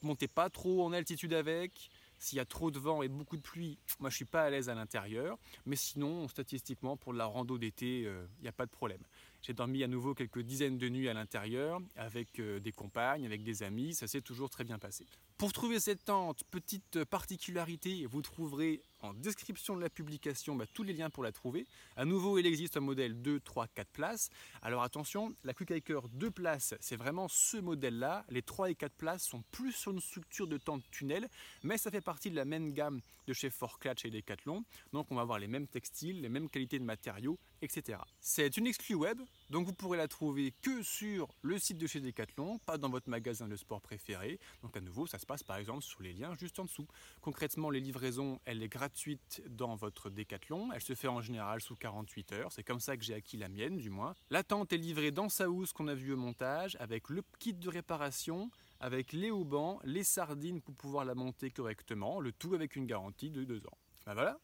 Montez 0.00 0.28
pas 0.28 0.48
trop 0.50 0.84
en 0.84 0.92
altitude 0.92 1.34
avec, 1.34 1.90
s'il 2.18 2.36
y 2.36 2.40
a 2.40 2.44
trop 2.44 2.70
de 2.70 2.78
vent 2.78 3.02
et 3.02 3.08
beaucoup 3.08 3.36
de 3.36 3.42
pluie, 3.42 3.78
moi 4.00 4.10
je 4.10 4.16
suis 4.16 4.24
pas 4.24 4.44
à 4.44 4.50
l'aise 4.50 4.68
à 4.68 4.74
l'intérieur. 4.74 5.38
Mais 5.66 5.76
sinon, 5.76 6.28
statistiquement, 6.28 6.96
pour 6.96 7.12
la 7.12 7.26
rando 7.26 7.58
d'été, 7.58 8.00
il 8.00 8.06
euh, 8.06 8.26
n'y 8.42 8.48
a 8.48 8.52
pas 8.52 8.66
de 8.66 8.70
problème. 8.70 9.02
J'ai 9.42 9.52
dormi 9.52 9.82
à 9.84 9.88
nouveau 9.88 10.14
quelques 10.14 10.40
dizaines 10.40 10.78
de 10.78 10.88
nuits 10.88 11.08
à 11.08 11.14
l'intérieur 11.14 11.80
avec 11.96 12.38
euh, 12.38 12.60
des 12.60 12.72
compagnes, 12.72 13.26
avec 13.26 13.42
des 13.42 13.62
amis. 13.62 13.94
Ça 13.94 14.06
s'est 14.06 14.22
toujours 14.22 14.48
très 14.48 14.64
bien 14.64 14.78
passé. 14.78 15.04
Pour 15.36 15.52
trouver 15.52 15.80
cette 15.80 16.04
tente, 16.04 16.44
petite 16.50 17.04
particularité, 17.04 18.06
vous 18.06 18.22
trouverez 18.22 18.80
description 19.12 19.76
de 19.76 19.82
la 19.82 19.90
publication 19.90 20.56
bah, 20.56 20.64
tous 20.72 20.82
les 20.82 20.92
liens 20.92 21.10
pour 21.10 21.22
la 21.22 21.32
trouver. 21.32 21.66
À 21.96 22.04
nouveau, 22.04 22.38
il 22.38 22.46
existe 22.46 22.76
un 22.76 22.80
modèle 22.80 23.20
2, 23.20 23.40
3, 23.40 23.66
4 23.68 23.88
places. 23.88 24.30
Alors 24.62 24.82
attention, 24.82 25.34
la 25.44 25.52
Quick 25.52 25.70
Hiker 25.72 26.08
2 26.08 26.30
places, 26.30 26.74
c'est 26.80 26.96
vraiment 26.96 27.28
ce 27.28 27.56
modèle-là. 27.58 28.24
Les 28.30 28.42
3 28.42 28.70
et 28.70 28.74
4 28.74 28.92
places 28.94 29.24
sont 29.24 29.42
plus 29.50 29.72
sur 29.72 29.92
une 29.92 30.00
structure 30.00 30.46
de 30.46 30.56
tente 30.56 30.82
tunnel, 30.90 31.28
mais 31.62 31.76
ça 31.76 31.90
fait 31.90 32.00
partie 32.00 32.30
de 32.30 32.36
la 32.36 32.44
même 32.44 32.72
gamme 32.72 33.00
de 33.26 33.32
chez 33.32 33.50
Fort 33.50 33.78
Clutch 33.78 34.04
et 34.04 34.10
Decathlon. 34.10 34.64
Donc 34.92 35.06
on 35.10 35.16
va 35.16 35.22
avoir 35.22 35.38
les 35.38 35.48
mêmes 35.48 35.66
textiles, 35.66 36.20
les 36.20 36.28
mêmes 36.28 36.48
qualités 36.48 36.78
de 36.78 36.84
matériaux, 36.84 37.38
C'est 38.20 38.56
une 38.56 38.66
exclue 38.66 38.94
web, 38.94 39.20
donc 39.50 39.66
vous 39.66 39.72
pourrez 39.72 39.98
la 39.98 40.08
trouver 40.08 40.52
que 40.62 40.82
sur 40.82 41.28
le 41.42 41.58
site 41.58 41.78
de 41.78 41.86
chez 41.86 42.00
Decathlon, 42.00 42.58
pas 42.58 42.78
dans 42.78 42.88
votre 42.88 43.08
magasin 43.08 43.48
de 43.48 43.56
sport 43.56 43.80
préféré. 43.80 44.38
Donc 44.62 44.76
à 44.76 44.80
nouveau, 44.80 45.06
ça 45.06 45.18
se 45.18 45.26
passe 45.26 45.42
par 45.42 45.56
exemple 45.56 45.82
sur 45.82 46.02
les 46.02 46.12
liens 46.12 46.34
juste 46.36 46.58
en 46.58 46.64
dessous. 46.64 46.86
Concrètement, 47.20 47.70
les 47.70 47.80
livraisons, 47.80 48.40
elle 48.44 48.62
est 48.62 48.68
gratuite 48.68 49.42
dans 49.48 49.76
votre 49.76 50.10
décathlon. 50.10 50.70
Elle 50.72 50.82
se 50.82 50.94
fait 50.94 51.08
en 51.08 51.20
général 51.20 51.60
sous 51.60 51.76
48 51.76 52.32
heures. 52.32 52.52
C'est 52.52 52.64
comme 52.64 52.80
ça 52.80 52.96
que 52.96 53.04
j'ai 53.04 53.14
acquis 53.14 53.36
la 53.36 53.48
mienne, 53.48 53.76
du 53.76 53.90
moins. 53.90 54.14
La 54.30 54.42
tente 54.42 54.72
est 54.72 54.78
livrée 54.78 55.10
dans 55.10 55.28
sa 55.28 55.48
housse 55.48 55.72
qu'on 55.72 55.88
a 55.88 55.94
vu 55.94 56.12
au 56.12 56.16
montage, 56.16 56.76
avec 56.80 57.08
le 57.08 57.22
kit 57.38 57.54
de 57.54 57.68
réparation, 57.68 58.50
avec 58.80 59.12
les 59.12 59.30
haubans, 59.30 59.80
les 59.84 60.04
sardines 60.04 60.60
pour 60.60 60.74
pouvoir 60.74 61.04
la 61.04 61.14
monter 61.14 61.50
correctement, 61.50 62.20
le 62.20 62.32
tout 62.32 62.54
avec 62.54 62.76
une 62.76 62.86
garantie 62.86 63.30
de 63.30 63.44
2 63.44 63.66
ans. 63.66 63.78
Ben 64.06 64.14
voilà, 64.14 64.38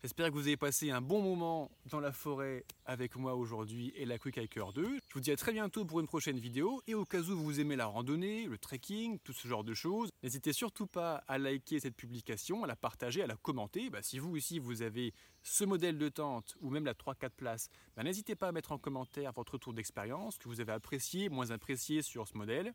J'espère 0.00 0.28
que 0.28 0.34
vous 0.34 0.46
avez 0.46 0.56
passé 0.56 0.92
un 0.92 1.00
bon 1.00 1.20
moment 1.20 1.72
dans 1.86 1.98
la 1.98 2.12
forêt 2.12 2.64
avec 2.84 3.16
moi 3.16 3.34
aujourd'hui 3.34 3.92
et 3.96 4.04
la 4.04 4.16
Quick 4.16 4.38
Hiker 4.38 4.72
2. 4.72 4.84
Je 4.84 5.14
vous 5.14 5.18
dis 5.18 5.32
à 5.32 5.36
très 5.36 5.52
bientôt 5.52 5.84
pour 5.84 5.98
une 5.98 6.06
prochaine 6.06 6.38
vidéo 6.38 6.80
et 6.86 6.94
au 6.94 7.04
cas 7.04 7.18
où 7.18 7.36
vous 7.36 7.58
aimez 7.58 7.74
la 7.74 7.86
randonnée, 7.86 8.44
le 8.44 8.58
trekking, 8.58 9.18
tout 9.18 9.32
ce 9.32 9.48
genre 9.48 9.64
de 9.64 9.74
choses, 9.74 10.10
n'hésitez 10.22 10.52
surtout 10.52 10.86
pas 10.86 11.24
à 11.26 11.36
liker 11.38 11.80
cette 11.80 11.96
publication, 11.96 12.62
à 12.62 12.68
la 12.68 12.76
partager, 12.76 13.22
à 13.22 13.26
la 13.26 13.34
commenter. 13.34 13.90
Bah, 13.90 13.98
si 14.00 14.20
vous 14.20 14.36
aussi 14.36 14.60
vous 14.60 14.82
avez 14.82 15.14
ce 15.42 15.64
modèle 15.64 15.98
de 15.98 16.08
tente 16.08 16.54
ou 16.60 16.70
même 16.70 16.84
la 16.84 16.94
3-4 16.94 17.30
places, 17.30 17.68
bah, 17.96 18.04
n'hésitez 18.04 18.36
pas 18.36 18.46
à 18.46 18.52
mettre 18.52 18.70
en 18.70 18.78
commentaire 18.78 19.32
votre 19.32 19.54
retour 19.54 19.72
d'expérience, 19.72 20.38
que 20.38 20.48
vous 20.48 20.60
avez 20.60 20.74
apprécié, 20.74 21.28
moins 21.28 21.50
apprécié 21.50 22.02
sur 22.02 22.28
ce 22.28 22.38
modèle 22.38 22.72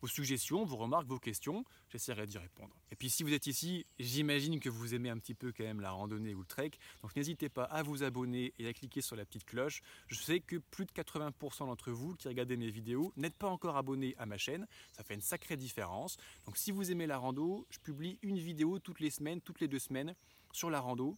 vos 0.00 0.08
suggestions, 0.08 0.64
vos 0.64 0.76
remarques, 0.76 1.06
vos 1.06 1.18
questions. 1.18 1.64
J'essaierai 1.90 2.26
d'y 2.26 2.38
répondre. 2.38 2.74
Et 2.90 2.96
puis 2.96 3.10
si 3.10 3.22
vous 3.22 3.32
êtes 3.32 3.46
ici, 3.46 3.86
j'imagine 3.98 4.60
que 4.60 4.68
vous 4.68 4.94
aimez 4.94 5.10
un 5.10 5.18
petit 5.18 5.34
peu 5.34 5.52
quand 5.52 5.64
même 5.64 5.80
la 5.80 5.90
randonnée 5.90 6.34
ou 6.34 6.40
le 6.40 6.46
trek. 6.46 6.70
Donc 7.02 7.14
n'hésitez 7.16 7.48
pas 7.48 7.64
à 7.64 7.82
vous 7.82 8.02
abonner 8.02 8.52
et 8.58 8.66
à 8.66 8.72
cliquer 8.72 9.00
sur 9.00 9.16
la 9.16 9.24
petite 9.24 9.44
cloche. 9.44 9.82
Je 10.08 10.16
sais 10.16 10.40
que 10.40 10.56
plus 10.56 10.86
de 10.86 10.92
80% 10.92 11.66
d'entre 11.66 11.90
vous 11.90 12.14
qui 12.14 12.28
regardez 12.28 12.56
mes 12.56 12.70
vidéos 12.70 13.12
n'êtes 13.16 13.36
pas 13.36 13.48
encore 13.48 13.76
abonnés 13.76 14.14
à 14.18 14.26
ma 14.26 14.38
chaîne. 14.38 14.66
Ça 14.92 15.02
fait 15.02 15.14
une 15.14 15.20
sacrée 15.20 15.56
différence. 15.56 16.16
Donc 16.46 16.56
si 16.56 16.70
vous 16.70 16.90
aimez 16.90 17.06
la 17.06 17.18
rando, 17.18 17.66
je 17.70 17.78
publie 17.78 18.18
une 18.22 18.38
vidéo 18.38 18.78
toutes 18.78 19.00
les 19.00 19.10
semaines, 19.10 19.40
toutes 19.40 19.60
les 19.60 19.68
deux 19.68 19.78
semaines 19.78 20.14
sur 20.52 20.70
la 20.70 20.80
rando 20.80 21.16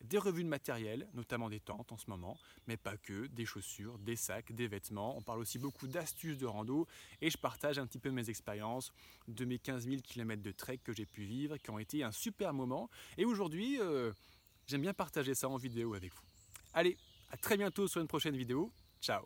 des 0.00 0.18
revues 0.18 0.44
de 0.44 0.48
matériel, 0.48 1.08
notamment 1.14 1.48
des 1.48 1.60
tentes 1.60 1.92
en 1.92 1.96
ce 1.96 2.08
moment, 2.08 2.38
mais 2.66 2.76
pas 2.76 2.96
que, 2.96 3.26
des 3.26 3.44
chaussures, 3.44 3.98
des 3.98 4.16
sacs, 4.16 4.52
des 4.52 4.68
vêtements. 4.68 5.16
On 5.16 5.22
parle 5.22 5.40
aussi 5.40 5.58
beaucoup 5.58 5.86
d'astuces 5.86 6.38
de 6.38 6.46
rando 6.46 6.86
et 7.20 7.30
je 7.30 7.38
partage 7.38 7.78
un 7.78 7.86
petit 7.86 7.98
peu 7.98 8.10
mes 8.10 8.30
expériences 8.30 8.92
de 9.26 9.44
mes 9.44 9.58
15 9.58 9.88
000 9.88 10.00
km 10.02 10.42
de 10.42 10.52
trek 10.52 10.78
que 10.78 10.92
j'ai 10.92 11.06
pu 11.06 11.24
vivre, 11.24 11.56
qui 11.56 11.70
ont 11.70 11.78
été 11.78 12.02
un 12.02 12.12
super 12.12 12.52
moment. 12.52 12.88
Et 13.16 13.24
aujourd'hui, 13.24 13.80
euh, 13.80 14.12
j'aime 14.66 14.82
bien 14.82 14.94
partager 14.94 15.34
ça 15.34 15.48
en 15.48 15.56
vidéo 15.56 15.94
avec 15.94 16.14
vous. 16.14 16.22
Allez, 16.74 16.96
à 17.30 17.36
très 17.36 17.56
bientôt 17.56 17.88
sur 17.88 18.00
une 18.00 18.08
prochaine 18.08 18.36
vidéo. 18.36 18.70
Ciao 19.00 19.24